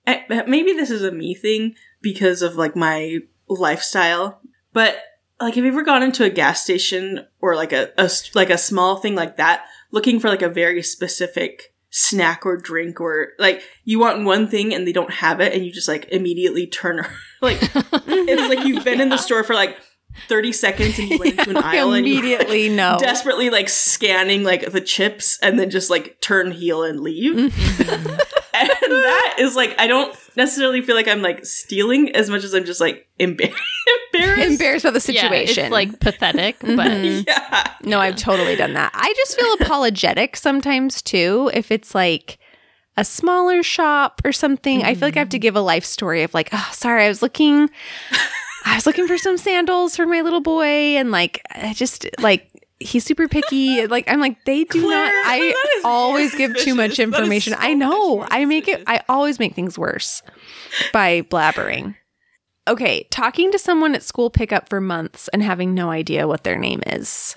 [0.07, 4.41] eh, maybe this is a me thing because of like my lifestyle,
[4.73, 4.99] but
[5.41, 8.59] like have you ever gone into a gas station or like a, a like a
[8.59, 13.63] small thing like that looking for like a very specific snack or drink or like
[13.85, 17.05] you want one thing and they don't have it and you just like immediately turn
[17.41, 19.77] like it's like you've been in the store for like
[20.29, 22.97] 30 seconds and you went into an aisle and you immediately know.
[23.01, 27.35] desperately like scanning like the chips and then just like turn heel and leave.
[27.35, 28.11] Mm-hmm.
[28.55, 28.71] and
[29.05, 32.65] that is like I don't necessarily feel like I'm like stealing as much as I'm
[32.65, 33.55] just like embar-
[34.13, 34.51] embarrassed.
[34.51, 35.57] Embarrassed by the situation.
[35.57, 37.25] Yeah, it's like pathetic, but Mhm.
[37.27, 37.73] yeah.
[37.85, 38.91] No, I've totally done that.
[38.95, 41.51] I just feel apologetic sometimes too.
[41.55, 42.39] If it's like
[42.97, 46.25] a smaller shop or something, I feel like I have to give a life story
[46.25, 47.71] of like, oh, sorry, I was looking,
[48.65, 50.65] I was looking for some sandals for my little boy,
[50.97, 52.51] and like, I just like.
[52.81, 53.89] He's super picky.
[53.89, 55.13] Like I'm like they do Claire, not.
[55.27, 57.19] I always give too much suspicious.
[57.19, 57.53] Information.
[57.55, 58.25] so I know.
[58.31, 58.85] I make it.
[58.87, 60.23] I always make things worse
[60.93, 61.97] by blabbering.
[62.69, 66.57] Okay, talking to someone at school pickup for months and having no idea what their
[66.57, 67.37] name is.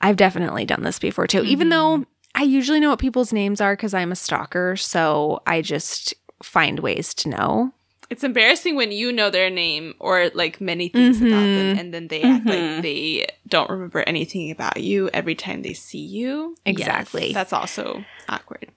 [0.00, 3.74] I've definitely done this before too, even though I usually know what people's names are
[3.76, 4.74] because I'm a stalker.
[4.76, 7.72] So I just find ways to know.
[8.10, 11.78] It's embarrassing when you know their name or like many things about them, Mhm.
[11.78, 12.48] and then they act Mhm.
[12.74, 16.56] like they don't remember anything about you every time they see you.
[16.64, 17.32] Exactly.
[17.34, 18.68] That's also awkward.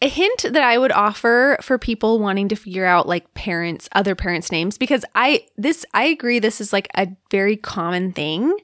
[0.00, 4.14] A hint that I would offer for people wanting to figure out like parents, other
[4.14, 8.56] parents' names, because I, this, I agree, this is like a very common thing.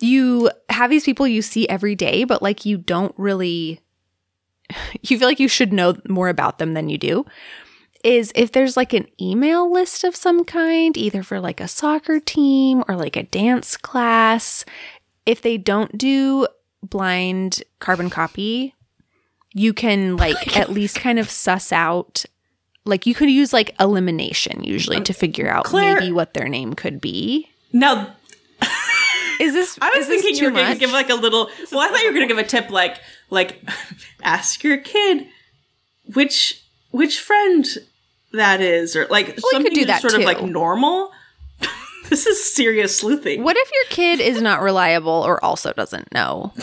[0.00, 3.80] You have these people you see every day, but like you don't really,
[5.02, 7.24] you feel like you should know more about them than you do.
[8.06, 12.20] Is if there's like an email list of some kind, either for like a soccer
[12.20, 14.64] team or like a dance class,
[15.26, 16.46] if they don't do
[16.82, 18.74] blind carbon copy,
[19.52, 22.24] you can like at least kind of suss out
[22.84, 26.48] like you could use like elimination usually to um, figure out Claire- maybe what their
[26.48, 27.48] name could be.
[27.72, 28.14] Now
[29.40, 31.50] Is this I was is this thinking you were going to give like a little.
[31.72, 32.98] Well, I thought you were going to give a tip, like
[33.30, 33.60] like
[34.22, 35.26] ask your kid
[36.14, 37.66] which which friend
[38.32, 41.12] that is, or like could something do that's that sort of like normal.
[42.08, 43.42] this is serious sleuthing.
[43.42, 46.52] What if your kid is not reliable or also doesn't know?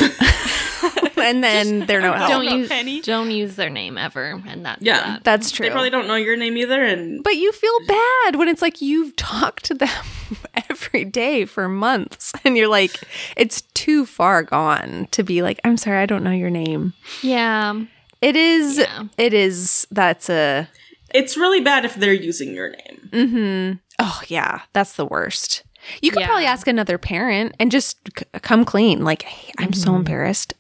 [1.18, 2.30] and then they're no help.
[2.30, 2.58] don't Help.
[2.60, 3.02] use Penny.
[3.02, 5.00] don't use their name ever, and that's Yeah.
[5.04, 5.24] that.
[5.24, 5.66] That's true.
[5.66, 8.82] They probably don't know your name either, and But you feel bad when it's like
[8.82, 9.90] you've talked to them
[10.70, 12.92] every day for months and you're like,
[13.38, 16.94] it's too far gone to be like, I'm sorry, I don't know your name.
[17.22, 17.82] Yeah,
[18.22, 19.04] It is, Yeah.
[19.18, 20.68] it is, that's a,
[21.14, 23.10] it's really bad if they're using your name.
[23.12, 23.78] mm-hmm.
[24.00, 25.64] Oh, yeah, that's the worst.
[26.02, 26.28] You could Yeah.
[26.28, 29.04] probably ask another parent and just c- come clean.
[29.04, 30.54] Like, hey, I'm so embarrassed.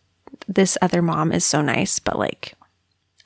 [0.48, 2.54] This other mom is so nice, but like,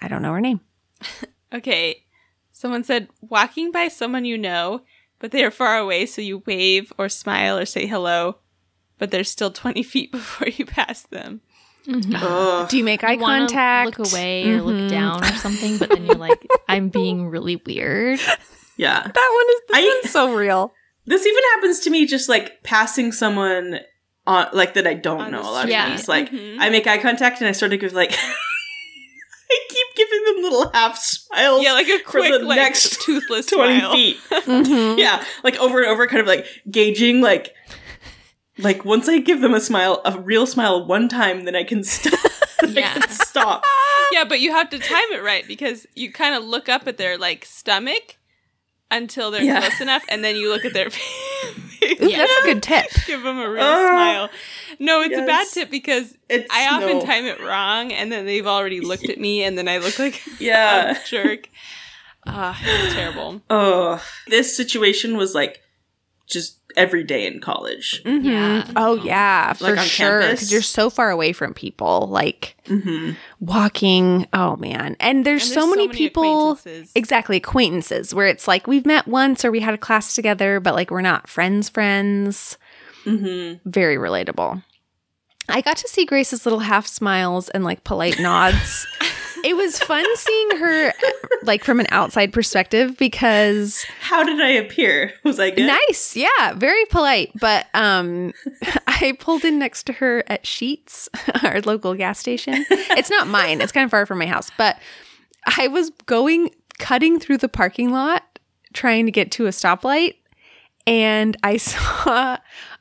[0.02, 0.62] I don't know her name.
[1.54, 2.04] Okay.
[2.52, 4.82] Someone said walking by someone you know,
[5.20, 8.40] but they are far away, so you wave or smile or say hello,
[8.98, 11.42] but they're still 20 feet before you pass them.
[12.16, 12.70] Ugh.
[12.70, 13.98] Do you make eye You contact?
[14.00, 14.66] look away or Mhm.
[14.66, 18.20] look down or something, but then you're like, I'm being really weird.
[18.78, 19.02] Yeah.
[19.02, 20.74] That one is this I- one's so real.
[21.06, 23.80] This even happens to me just like passing someone
[24.26, 25.76] on like that I don't On know a lot of street.
[25.76, 26.08] times.
[26.10, 26.58] Like Mhm.
[26.60, 28.12] I make eye contact and I sort of give like
[29.50, 33.02] I keep giving them little half smiles Yeah, like a for quick, the like, next
[33.02, 33.92] toothless 20 smile.
[33.94, 34.18] feet.
[34.30, 34.98] Mhm.
[35.00, 37.54] yeah, like over and over kind of like gauging like
[38.60, 41.84] like once I give them a smile, a real smile one time, then I can
[41.84, 42.20] stop.
[42.62, 42.94] then I Yeah.
[42.94, 43.64] can stop.
[44.12, 46.98] Yeah, but you have to time it right because you kind of look up at
[46.98, 48.18] their like stomach
[48.90, 49.60] until they're Yeah.
[49.60, 52.02] close enough, and then you look at their face.
[52.02, 52.86] Ooh, That's a good tip.
[53.06, 53.88] Give them a real Ah.
[53.90, 54.30] smile.
[54.80, 57.06] No, it's a bad tip because It's I often no.
[57.06, 60.22] time it wrong, and then they've already looked at me, and then I look like
[60.40, 60.98] Yeah.
[60.98, 61.50] a jerk.
[62.26, 63.42] Ah, it's terrible.
[63.50, 65.62] Oh, this situation was like
[66.28, 68.02] just every day in college.
[68.06, 68.24] Mhm.
[68.24, 68.66] Yeah.
[68.76, 70.20] Oh yeah, for Like on sure.
[70.22, 70.40] campus?
[70.40, 74.28] Because you're so far away from people, like hmm walking.
[74.34, 76.52] Oh man, and there's, And so, many, people.
[76.52, 76.92] acquaintances.
[76.96, 80.76] Exactly, acquaintances where it's like we've met once or we had a class together, but
[80.76, 81.70] like we're not friends.
[81.70, 82.58] Friends.
[83.06, 84.64] hmm Very relatable.
[85.50, 88.86] I got to see Grace's little half smiles and like polite nods.
[89.44, 90.94] it was fun seeing her
[91.44, 95.14] like from an outside perspective because How did I appear?
[95.24, 95.68] Was I good?
[95.68, 96.16] Nice.
[96.16, 97.32] Yeah, very polite.
[97.40, 98.34] But um
[98.88, 101.08] I pulled in next to her at Sheetz,
[101.44, 102.66] our local gas station.
[102.70, 104.78] It's not mine, it's kind of far from my house, but
[105.58, 108.24] I was going, cutting through the parking lot,
[108.74, 110.16] trying to get to a stoplight,
[110.86, 112.38] and I saw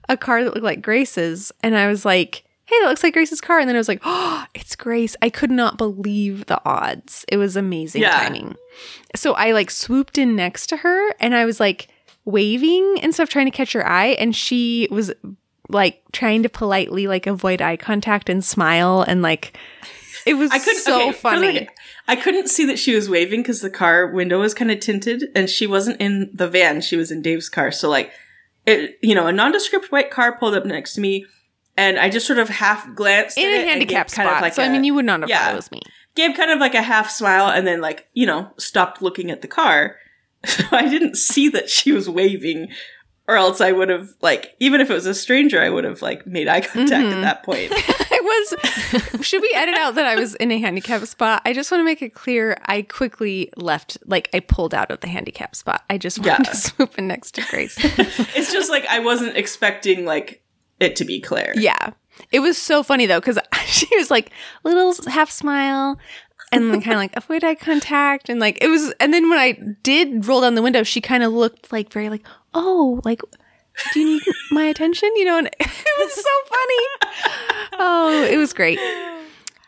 [0.08, 3.40] a car that looked like Grace's, and I was like, hey, that looks like Grace's
[3.40, 3.58] car.
[3.58, 5.16] And then I was like, oh, it's Grace.
[5.22, 7.24] I could not believe the odds.
[7.28, 8.10] It was amazing Yeah.
[8.22, 8.56] timing.
[9.14, 11.88] So I like swooped in next to her and I was like
[12.24, 14.08] waving and stuff, trying to catch her eye.
[14.18, 15.12] And she was
[15.68, 19.02] like trying to politely like avoid eye contact and smile.
[19.06, 19.56] And like,
[20.26, 20.82] it was I couldn't.
[20.82, 21.52] so okay, funny.
[21.52, 21.76] like-
[22.08, 25.24] I couldn't see that she was waving because the car window was kind of tinted,
[25.34, 26.80] and she wasn't in the van.
[26.80, 27.72] She was in Dave's car.
[27.72, 28.12] So like,
[28.64, 31.26] it you know, a nondescript white car pulled up next to me,
[31.76, 34.36] and I just sort of half glanced in at a handicap gave kind spot.
[34.36, 35.44] of like so, I a- mean, you would not have yeah.
[35.44, 35.80] thought it was me.
[36.14, 39.42] gave kind of like a half smile, and then like you know stopped looking at
[39.42, 39.96] the car.
[40.46, 42.68] So I didn't see that she was waving,
[43.26, 46.02] or else I would have like even if it was a stranger, I would have
[46.02, 47.14] like made eye contact Mhm.
[47.14, 47.72] at that point.
[47.74, 49.26] I was.
[49.26, 51.42] should we edit out that I was in a handicap spot?
[51.44, 52.56] I just want to make it clear.
[52.66, 53.98] I quickly left.
[54.06, 55.82] Like I pulled out of the handicap spot.
[55.90, 56.52] I just wanted Yeah.
[56.52, 57.76] to swoop in next to Grace.
[58.36, 60.42] it's just like I wasn't expecting like
[60.80, 61.52] it to be Claire.
[61.56, 61.92] yeah,
[62.32, 64.30] it was so funny though because she was like
[64.64, 65.98] little half smile.
[66.52, 68.94] And then kind of like avoid eye contact, and like it was.
[69.00, 72.08] And then when I did roll down the window, she kind of looked like very
[72.08, 72.24] like,
[72.54, 73.20] oh, like,
[73.92, 74.22] do you need
[74.52, 75.10] my attention?
[75.16, 77.78] You know, and it was so funny.
[77.78, 78.78] Oh, it was great.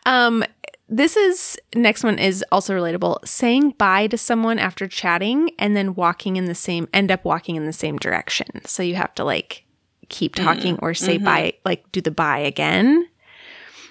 [0.07, 0.45] Um,
[0.89, 3.27] this is next one is also relatable.
[3.27, 7.57] Saying bye to someone after chatting and then walking in the same end up walking
[7.57, 8.65] in the same direction.
[8.65, 9.65] So you have to like
[10.09, 10.45] keep mm-hmm.
[10.45, 11.25] talking or say mm-hmm.
[11.25, 13.09] bye, like do the bye again.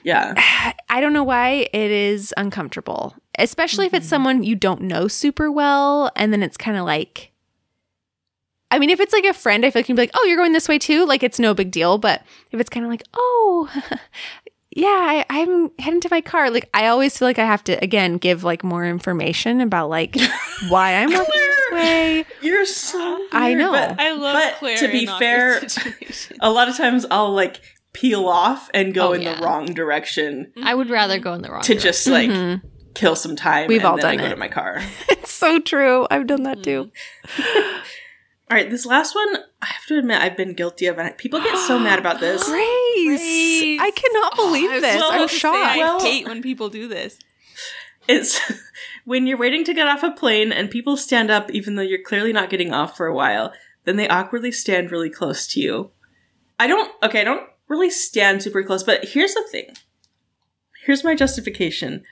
[0.03, 0.33] Yeah.
[0.89, 4.09] I don't know why it is uncomfortable, especially if it's mm-hmm.
[4.09, 7.31] someone you don't know super well, and then it's kind of like.
[8.69, 10.37] I mean, if it's like a friend, I feel like you'd be like, "Oh, you're
[10.37, 11.97] going this way too." Like it's no big deal.
[11.97, 13.69] But if it's kind of like, "Oh,
[14.77, 17.73] yeah, I, I'm heading to my car," like I always feel like I have to
[17.83, 20.15] again give like more information about like
[20.69, 22.25] why I'm walking this way.
[22.41, 23.71] You're so I know.
[23.71, 24.77] but I love But Claire.
[24.77, 25.61] to be fair-
[26.41, 27.59] a lot of times I'll like
[27.93, 29.35] peel off and go Oh, in yeah.
[29.35, 31.77] the wrong direction I would rather go in the wrong direction.
[31.77, 31.89] to direction.
[31.89, 32.61] just like Mhm.
[32.93, 33.67] kill some time.
[33.67, 34.29] We've and all then I done go it.
[34.29, 34.81] to my car.
[35.09, 36.05] It's so true.
[36.11, 36.91] I've done that too.
[38.49, 41.17] All right, this last one, I have to admit, I've been guilty of, it.
[41.17, 42.43] people get so mad about this.
[42.49, 43.81] Grace, Grace.
[43.81, 44.95] I cannot believe I was this.
[45.03, 45.77] I'm about to say, shocked.
[45.77, 47.19] Well- I hate when people do this.
[48.07, 48.39] It's
[49.05, 52.01] when you're waiting to get off a plane and people stand up even though you're
[52.01, 53.51] clearly not getting off for a while,
[53.83, 55.91] then they awkwardly stand really close to you.
[56.57, 59.75] I don't, okay, I don't really stand super close, but here's the thing.
[60.85, 62.03] Here's my justification.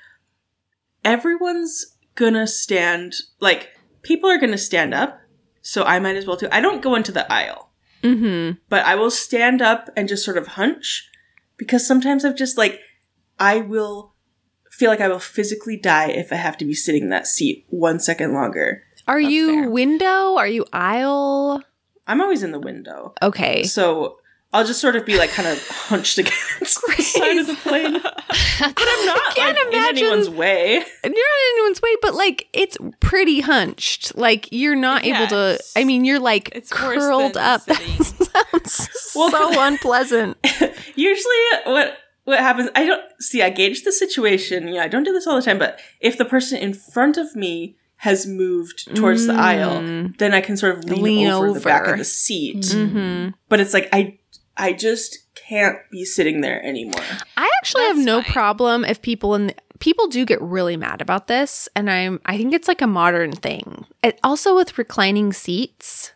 [1.06, 3.70] Everyone's gonna stand, like,
[4.02, 5.22] people are gonna stand up,
[5.66, 6.48] so I might as well too.
[6.52, 7.66] I don't go into the aisle
[8.06, 8.58] mm-hmm.
[8.70, 11.10] but I will stand up and just sort of hunch
[11.58, 12.80] because sometimes I've just like,
[13.40, 14.14] I will
[14.72, 17.66] feel like I will physically die if I have to be sitting in that seat
[17.70, 18.84] one second longer.
[19.08, 19.70] Are you fair.
[19.70, 20.36] window?
[20.36, 21.62] Are you aisle?
[22.08, 23.14] I'm always in the window.
[23.22, 23.64] Okay.
[23.64, 24.18] So
[24.54, 28.02] I'll just sort of be like kind of hunched against the side of the plane.
[28.58, 30.78] But I'm not can't like, imagine- in anyone's way.
[30.78, 34.18] And You're not in anyone's way, but like it's pretty hunched.
[34.18, 35.60] Like you're not able to.
[35.76, 37.62] I mean, you're like It's curled up.
[37.70, 40.38] Sounds Well, so unpleasant.
[40.96, 41.36] Usually,
[41.66, 42.70] what what happens?
[42.76, 43.42] I don't see.
[43.42, 44.70] I gauge the situation.
[44.70, 45.60] Yeah, I don't do this all the time.
[45.60, 50.18] But if the person in front of me has moved towards the aisle, Mm.
[50.18, 52.58] then I can sort of lean, Lean over, the back of the seat.
[52.64, 53.30] Mm-hmm.
[53.50, 54.18] But it's like I
[54.58, 57.02] I just can't be sitting there anymore.
[57.38, 58.32] I actually have no fine.
[58.32, 62.54] problem if people in people do get really mad about this, and I'm I think
[62.54, 63.86] it's like a modern thing.
[64.04, 66.14] It, also with reclining seats.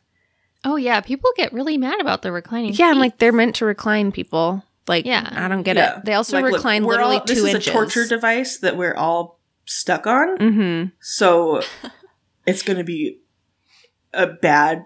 [0.63, 2.73] Oh yeah, people get really mad about the reclining.
[2.73, 4.63] Yeah, I'm like they're meant to recline people.
[4.87, 5.29] Like, Yeah.
[5.31, 5.99] I don't get Yeah.
[5.99, 6.05] it.
[6.05, 7.67] They also Like, recline we're literally all- this is inches.
[7.67, 10.37] a torture device that we're all stuck on.
[10.39, 10.89] mm-hmm.
[10.99, 11.61] So
[12.47, 13.19] it's going to be
[14.13, 14.85] a bad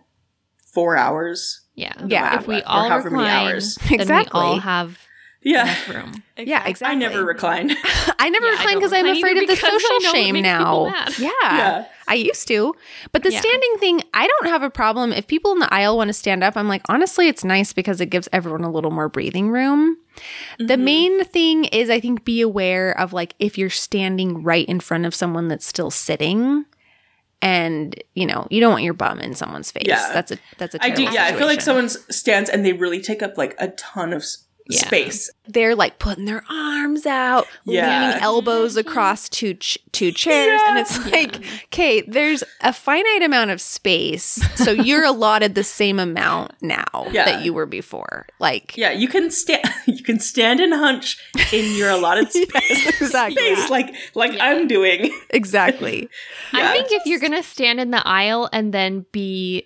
[0.73, 1.61] four hours.
[1.75, 2.39] Yeah, Yeah.
[2.39, 3.75] If we Or all however many recline, hours.
[3.89, 4.39] then Exactly.
[4.39, 4.99] we all have
[5.41, 5.63] Yeah.
[5.63, 6.23] enough room.
[6.37, 6.95] Yeah, exactly.
[6.95, 7.69] I never recline.
[8.19, 10.87] I never Yeah, recline because I'm afraid of the social shame now.
[11.19, 11.29] Yeah.
[11.41, 11.85] yeah.
[12.07, 12.73] I used to.
[13.11, 13.39] But the Yeah.
[13.39, 15.13] standing thing, I don't have a problem.
[15.13, 18.01] If people in the aisle want to stand up, I'm like, honestly, it's nice because
[18.01, 19.97] it gives everyone a little more breathing room.
[20.57, 20.79] The Mhm.
[20.79, 25.05] main thing is, I think, be aware of like if you're standing right in front
[25.05, 26.65] of someone that's still sitting.
[27.43, 29.83] And you know you don't want your bum in someone's face.
[29.85, 30.09] Yeah.
[30.13, 31.03] that's a that's a I do.
[31.03, 31.89] Yeah, I feel like situation.
[31.89, 34.23] someone stands and they really take up like a ton of
[34.69, 34.79] Yeah.
[34.87, 35.29] space.
[35.45, 38.07] they're like putting their arms out, Yeah.
[38.07, 43.51] leaning elbows across two ch- two chairs, and it's like, okay, there's a finite amount
[43.51, 47.25] of space, so you're allotted the same amount now Yeah.
[47.25, 48.25] that you were before.
[48.39, 51.17] Like, Yeah, you can stand you can stand and hunch
[51.51, 55.11] in your allotted space, exactly, space like like I'm doing.
[55.31, 56.09] exactly.
[56.53, 56.69] Yeah.
[56.69, 59.65] I think if you're gonna stand in the aisle and then be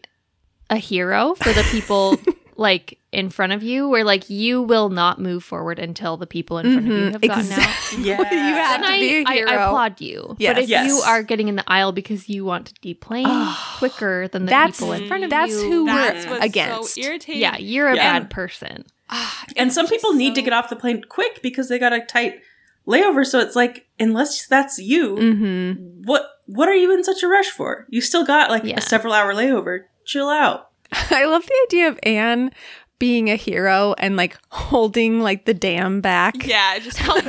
[0.71, 2.17] a hero for the people
[2.57, 6.57] like in front of you, where like you will not move forward until the people
[6.59, 7.75] in front of you Mhm, have gotten out.
[7.99, 8.17] Yeah.
[8.17, 9.49] You have Then to be a I, I, hero.
[9.49, 10.35] I applaud you.
[10.39, 10.53] Yes.
[10.55, 10.87] But if Yes.
[10.87, 14.49] you are getting in the aisle because you want to deplane Oh, quicker than the
[14.49, 16.95] that's- people in front of that's you, who we're That's what's against.
[16.95, 17.41] so irritating.
[17.41, 18.19] yeah, you're a Yeah.
[18.19, 18.83] bad person.
[19.09, 21.93] Ah, and some people just need to get off the plane quick because they got
[21.93, 22.41] a tight
[22.85, 23.25] layover.
[23.25, 26.01] So it's like, unless that's you, Mm-hmm.
[26.03, 27.85] what what are you in such a rush for?
[27.89, 28.77] You still got like Yeah.
[28.77, 29.81] a several hour layover.
[30.05, 30.69] Chill out.
[31.09, 32.51] I love the idea of Anne
[32.99, 36.45] being a hero and like holding like the dam back.
[36.45, 37.21] Yeah, just I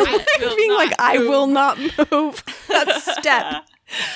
[0.57, 1.79] being not like, I will not
[2.11, 2.43] move.
[2.69, 3.65] That step.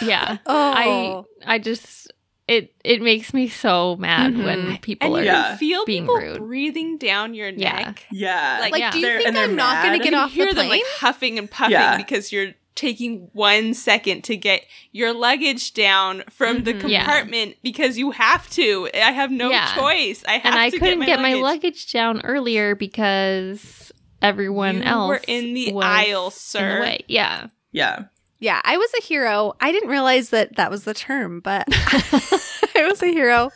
[0.03, 0.39] Yeah.
[0.47, 2.13] Oh, I I just
[2.49, 4.45] it it makes me so mad Mhm.
[4.45, 5.49] when people And are you Yeah.
[5.51, 6.39] can feel being people rude.
[6.39, 8.05] breathing down your neck.
[8.11, 8.59] Yeah.
[8.61, 8.91] Like, like, yeah.
[8.91, 10.83] do you They're- think I'm not going to get you off hear the them like
[10.99, 11.97] huffing and puffing Yeah.
[11.97, 16.89] because you're taking one second to get your luggage down from the Mhm.
[16.89, 17.05] Yeah.
[17.05, 18.89] compartment because you have to.
[18.95, 19.75] I have no Yeah.
[19.75, 20.25] choice.
[20.27, 21.43] I have and I to couldn't get my luggage.
[21.65, 23.93] luggage down earlier because
[24.23, 26.81] everyone You else were in the was aisle, in the sir.
[26.81, 27.05] way.
[27.09, 27.47] Yeah.
[27.73, 28.05] yeah.
[28.41, 29.53] yeah, I was a hero.
[29.61, 33.51] I didn't realize that that was the term, but I was a hero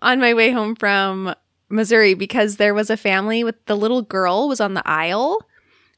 [0.00, 1.34] on my way home from
[1.68, 5.38] Missouri because there was a family with the little girl was on the aisle.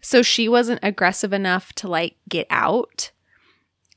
[0.04, 3.10] So she wasn't aggressive enough to like get out.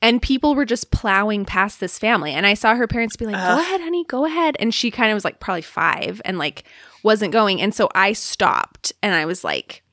[0.02, 2.32] And people were just plowing past this family.
[2.32, 4.56] And I saw her parents be like, go ahead, honey, go ahead.
[4.60, 6.64] And she kind of was like probably five and like
[7.04, 7.60] wasn't going.
[7.62, 9.84] And so I stopped and I was like,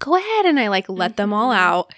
[0.00, 0.46] go ahead.
[0.46, 1.94] And I like let them all out.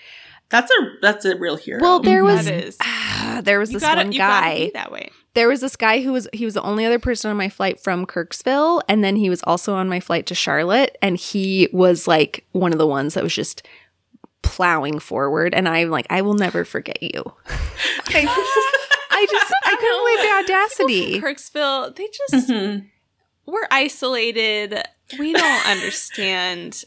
[0.50, 1.80] That's a that's a real hero.
[1.82, 2.76] Well, there was That is.
[2.82, 4.58] ah, there was You this gotta, one you gotta guy.
[4.66, 5.10] be that way.
[5.34, 7.80] There was this guy who was he was the only other person on my flight
[7.80, 12.06] from Kirksville, and then he was also on my flight to Charlotte, and he was
[12.06, 13.66] like one of the ones that was just
[14.42, 17.22] plowing forward, and I'm like, I will never forget you.
[17.48, 18.26] I,
[19.10, 21.20] I just I couldn't believe the audacity.
[21.20, 22.86] Kirksville, they just Mhm.
[23.46, 24.82] we're isolated.
[25.18, 26.84] We don't understand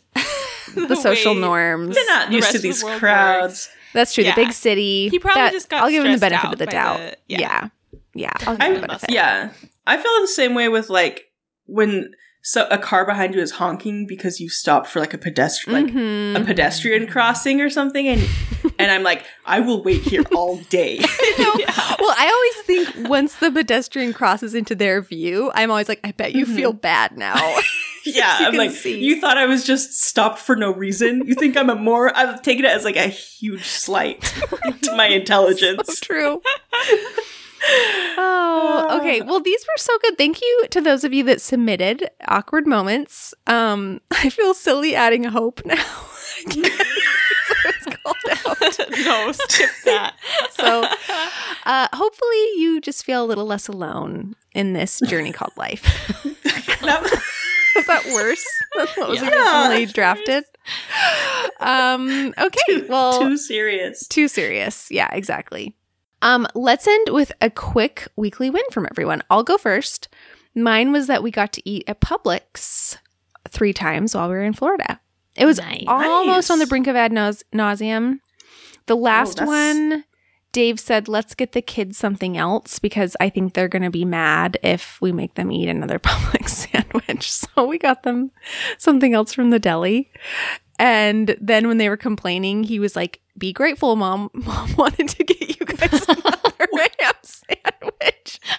[0.73, 1.95] The social way norms.
[1.95, 3.41] They're not the used rest to of the these crowds.
[3.43, 3.69] works.
[3.93, 4.23] That's true.
[4.23, 4.35] Yeah.
[4.35, 5.09] The big city.
[5.09, 6.71] He probably that- just got I'll give him the stressed benefit out of the by
[6.71, 6.97] doubt.
[6.99, 7.39] the- yeah.
[7.39, 7.69] yeah.
[8.17, 9.09] Yeah, I'll give him the I, benefit.
[9.11, 9.51] yeah,
[9.85, 11.25] I feel the same way with like
[11.65, 12.11] when
[12.43, 15.93] so a car behind you is honking because you stopped for like a pedestrian, like
[15.93, 16.41] Mhm.
[16.41, 18.21] a pedestrian crossing or something, and
[18.79, 20.99] and I'm like, I will wait here all day.
[21.99, 26.11] Well, I always think once the pedestrian crosses into their view, I'm always like, I
[26.11, 26.55] bet you Mhm.
[26.55, 27.35] feel bad now.
[28.05, 28.99] yeah, I'm like, see.
[29.03, 31.23] you thought I was just stopped for no reason.
[31.25, 32.15] You think I'm a more?
[32.15, 34.21] I've taken it as like a huge slight
[34.83, 35.99] to my intelligence.
[35.99, 36.41] so true.
[38.19, 39.21] Oh, okay.
[39.21, 40.17] Well, these were so good.
[40.17, 43.33] Thank you to those of you that submitted awkward moments.
[43.47, 45.83] Um, I feel silly adding hope now.
[46.47, 48.89] I called out.
[49.05, 50.15] no, skip that.
[50.51, 50.87] So,
[51.65, 55.83] uh, hopefully, you just feel a little less alone in this journey called life.
[56.81, 57.01] That-
[57.75, 58.45] Was that worse
[58.75, 59.67] than what was Yeah.
[59.69, 60.45] originally drafted?
[61.59, 62.85] Um, okay.
[62.89, 64.07] well, too serious.
[64.07, 64.89] too serious.
[64.89, 65.75] Yeah, exactly.
[66.21, 69.21] Um, let's end with a quick weekly win from everyone.
[69.29, 70.07] I'll go first.
[70.55, 72.97] Mine was that we got to eat at Publix
[73.49, 74.99] three times while we were in Florida.
[75.35, 75.83] It was Nice.
[75.87, 78.19] almost on the brink of ad naus- nauseum.
[78.87, 80.03] The last that's- one,
[80.51, 84.05] Dave said, let's get the kids something else because I think they're going to be
[84.05, 87.31] mad if we make them eat another Publix sandwich.
[87.31, 88.31] So we got them
[88.79, 90.09] something else from the deli.
[90.79, 94.31] And then when they were complaining, he was like, be grateful, mom.
[94.33, 96.67] Mom wanted to get you guys another
[96.99, 98.39] ham sandwich.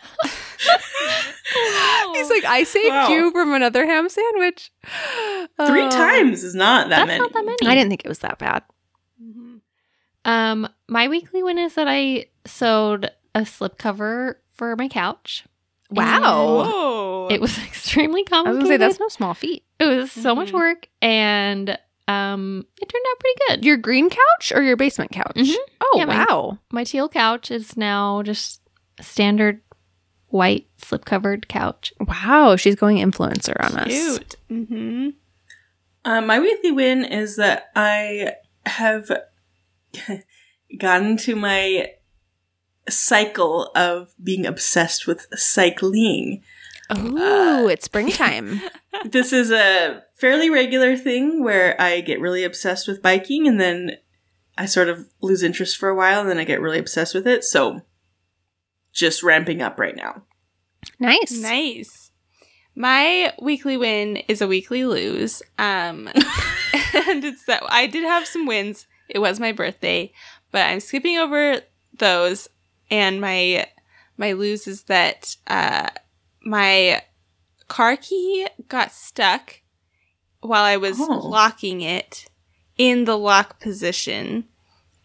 [2.14, 3.08] He's like, I saved Wow.
[3.08, 4.70] you from another ham sandwich.
[4.84, 5.90] Three Oh.
[5.90, 7.20] times is not that That's many.
[7.20, 7.58] not that many.
[7.66, 8.62] I didn't think it was that bad.
[10.24, 15.44] Um, my weekly win is that I sewed a slipcover for my couch.
[15.90, 16.20] Wow.
[16.24, 18.62] Oh, It was extremely I was complicated.
[18.62, 19.64] gonna say that's no small feat.
[19.78, 20.54] it was so much Mhm.
[20.54, 23.64] work, and um, it turned out pretty good.
[23.64, 25.36] Your green couch or your basement couch?
[25.36, 25.54] Mhm.
[25.80, 26.58] Oh Yeah, wow.
[26.72, 28.60] my teal couch is now just
[29.00, 29.60] standard
[30.28, 31.92] white slip-covered couch.
[32.00, 33.88] Wow, she's going influencer on us.
[33.88, 34.34] cute.
[34.50, 35.08] Mm-hmm.
[36.04, 38.32] Um, my weekly win is that I
[38.66, 39.10] have
[40.78, 41.92] gotten to my
[42.88, 46.42] cycle of being obsessed with cycling.
[46.96, 48.62] Ooh, it's springtime.
[49.04, 53.98] this is a fairly regular thing where I get really obsessed with biking and then
[54.56, 57.26] I sort of lose interest for a while and then I get really obsessed with
[57.26, 57.44] it.
[57.44, 57.82] So
[58.92, 60.22] just ramping up right now.
[60.98, 61.40] nice.
[61.40, 62.10] Nice.
[62.74, 65.42] My weekly win is a weekly lose.
[65.58, 66.08] Um,
[66.94, 68.86] and it's that I did have some wins.
[69.08, 70.12] It was my birthday,
[70.52, 71.60] but I'm skipping over
[71.96, 72.48] those.
[72.90, 73.66] And my
[74.16, 75.88] my lose is that uh,
[76.48, 77.02] my
[77.68, 79.60] car key got stuck
[80.40, 81.04] while I was Oh.
[81.28, 82.26] locking it
[82.78, 84.44] in the lock position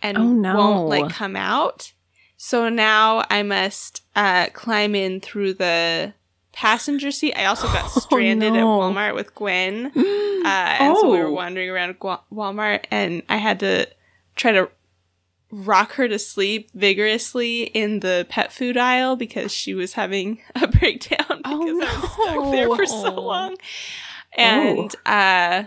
[0.02, 0.56] and Oh, no.
[0.56, 1.92] won't like come out.
[2.38, 6.14] So now I must uh, climb in through the
[6.52, 7.34] passenger seat.
[7.36, 8.80] I also got stranded at no.
[8.80, 9.92] Walmart with Gwen.
[10.44, 11.32] Uh, and so we were Oh.
[11.32, 13.88] wandering around Walmart, and I had to
[14.36, 14.70] try to
[15.54, 20.68] rock her to sleep vigorously in the pet food aisle because she was having a
[20.68, 23.56] breakdown because Oh, I was stuck there for so long.
[24.36, 25.66] And uh,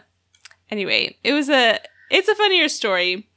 [0.70, 1.78] anyway, it was a
[2.10, 3.28] it's a funnier story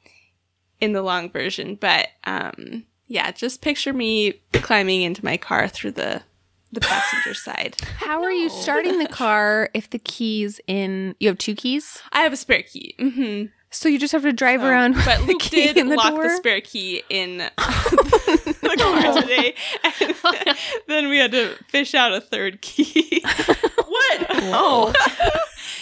[0.82, 5.92] in the long version, but um, yeah, just picture me climbing into my car through
[5.92, 6.24] the
[6.72, 7.78] the passenger side.
[7.98, 11.16] How are you starting the car if the keys in?
[11.20, 12.96] You have two keys, I have a spare key.
[12.98, 14.96] hmm so you just have to drive um, around.
[14.96, 16.24] with But the Luke key did in the lock door?
[16.24, 19.56] the spare key in the car today.
[19.84, 20.58] And
[20.88, 23.22] then we had to fish out a third key.
[23.24, 24.26] What?
[24.30, 24.94] Oh,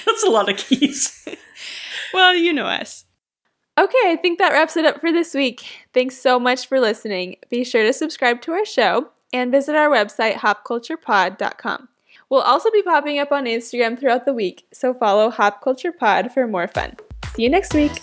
[0.05, 1.27] That's a lot of keys.
[2.13, 3.05] well, you know us.
[3.79, 5.63] Okay, I think that wraps it up for this week.
[5.93, 7.35] Thanks so much for listening.
[7.49, 11.87] Be sure to subscribe to our show and visit our website, hopculturepod.com.
[12.29, 16.31] We'll also be popping up on Instagram throughout the week, so follow Hop Culture Pod
[16.33, 16.95] for more fun.
[17.35, 18.01] See you next week.